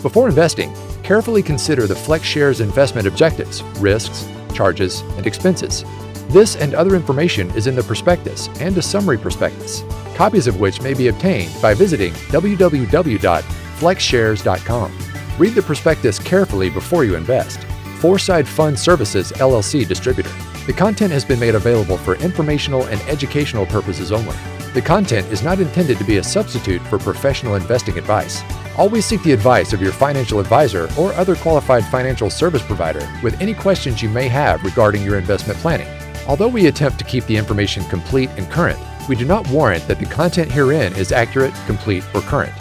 Before 0.02 0.28
investing, 0.28 0.74
carefully 1.04 1.44
consider 1.44 1.86
the 1.86 1.94
FlexShares 1.94 2.62
investment 2.62 3.06
objectives, 3.06 3.62
risks, 3.78 4.28
charges, 4.56 5.02
and 5.02 5.28
expenses. 5.28 5.86
This 6.30 6.56
and 6.56 6.74
other 6.74 6.96
information 6.96 7.52
is 7.52 7.68
in 7.68 7.76
the 7.76 7.84
prospectus 7.84 8.48
and 8.60 8.76
a 8.76 8.82
summary 8.82 9.20
prospectus, 9.20 9.84
copies 10.16 10.48
of 10.48 10.60
which 10.60 10.82
may 10.82 10.96
be 10.96 11.10
obtained 11.10 11.54
by 11.62 11.76
visiting 11.76 12.14
www.flexshares.com. 12.14 15.11
Read 15.38 15.56
the 15.56 15.62
prospectus 15.62 16.20
carefully 16.20 16.70
before 16.70 17.04
you 17.04 17.16
invest. 17.16 17.64
Foreside 18.00 18.48
Fund 18.48 18.78
Services 18.78 19.32
LLC 19.34 19.88
distributor. 19.88 20.32
The 20.68 20.74
content 20.74 21.12
has 21.14 21.24
been 21.24 21.40
made 21.40 21.56
available 21.56 21.98
for 21.98 22.16
informational 22.16 22.86
and 22.88 23.02
educational 23.04 23.66
purposes 23.66 24.12
only. 24.12 24.36
The 24.74 24.82
content 24.82 25.28
is 25.28 25.44
not 25.44 25.60
intended 25.60 25.98
to 25.98 26.04
be 26.04 26.18
a 26.18 26.24
substitute 26.24 26.82
for 26.84 27.00
professional 27.00 27.56
investing 27.56 27.98
advice. 27.98 28.42
Always 28.78 29.06
seek 29.06 29.24
the 29.24 29.34
advice 29.34 29.74
of 29.74 29.82
your 29.82 29.92
financial 29.92 30.40
advisor 30.40 30.90
or 30.98 31.14
other 31.14 31.36
qualified 31.36 31.86
financial 31.86 32.30
service 32.30 32.64
provider 32.64 33.08
with 33.24 33.40
any 33.42 33.54
questions 33.54 34.02
you 34.02 34.10
may 34.10 34.28
have 34.28 34.64
regarding 34.64 35.04
your 35.04 35.18
investment 35.18 35.60
planning. 35.60 35.88
Although 36.28 36.48
we 36.48 36.68
attempt 36.68 37.00
to 37.00 37.06
keep 37.06 37.26
the 37.26 37.38
information 37.38 37.84
complete 37.86 38.30
and 38.38 38.50
current, 38.50 38.80
we 39.10 39.16
do 39.16 39.26
not 39.26 39.48
warrant 39.50 39.88
that 39.88 40.00
the 40.00 40.06
content 40.06 40.52
herein 40.52 40.96
is 40.96 41.12
accurate, 41.12 41.54
complete, 41.66 42.04
or 42.14 42.22
current. 42.22 42.54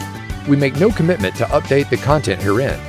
We 0.47 0.57
make 0.57 0.79
no 0.79 0.89
commitment 0.89 1.35
to 1.35 1.45
update 1.45 1.89
the 1.89 1.97
content 1.97 2.41
herein. 2.41 2.79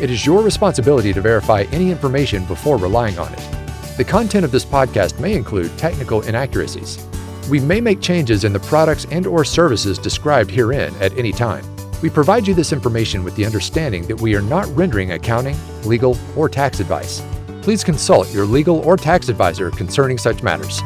It 0.00 0.10
is 0.10 0.24
your 0.24 0.42
responsibility 0.42 1.12
to 1.12 1.20
verify 1.20 1.62
any 1.70 1.90
information 1.90 2.44
before 2.46 2.78
relying 2.78 3.18
on 3.18 3.32
it. 3.32 3.96
The 3.96 4.04
content 4.04 4.44
of 4.44 4.50
this 4.50 4.64
podcast 4.64 5.20
may 5.20 5.34
include 5.34 5.76
technical 5.78 6.22
inaccuracies. 6.22 7.06
We 7.50 7.60
may 7.60 7.80
make 7.80 8.00
changes 8.00 8.44
in 8.44 8.52
the 8.52 8.60
products 8.60 9.06
and 9.10 9.26
or 9.26 9.44
services 9.44 9.98
described 9.98 10.50
herein 10.50 10.94
at 10.96 11.16
any 11.18 11.30
time. 11.30 11.64
We 12.02 12.10
provide 12.10 12.46
you 12.46 12.54
this 12.54 12.72
information 12.72 13.22
with 13.22 13.36
the 13.36 13.46
understanding 13.46 14.06
that 14.08 14.20
we 14.20 14.34
are 14.34 14.42
not 14.42 14.66
rendering 14.74 15.12
accounting, 15.12 15.56
legal, 15.84 16.18
or 16.36 16.48
tax 16.48 16.80
advice. 16.80 17.22
Please 17.62 17.84
consult 17.84 18.32
your 18.32 18.46
legal 18.46 18.78
or 18.80 18.96
tax 18.96 19.28
advisor 19.28 19.70
concerning 19.70 20.18
such 20.18 20.42
matters. 20.42 20.80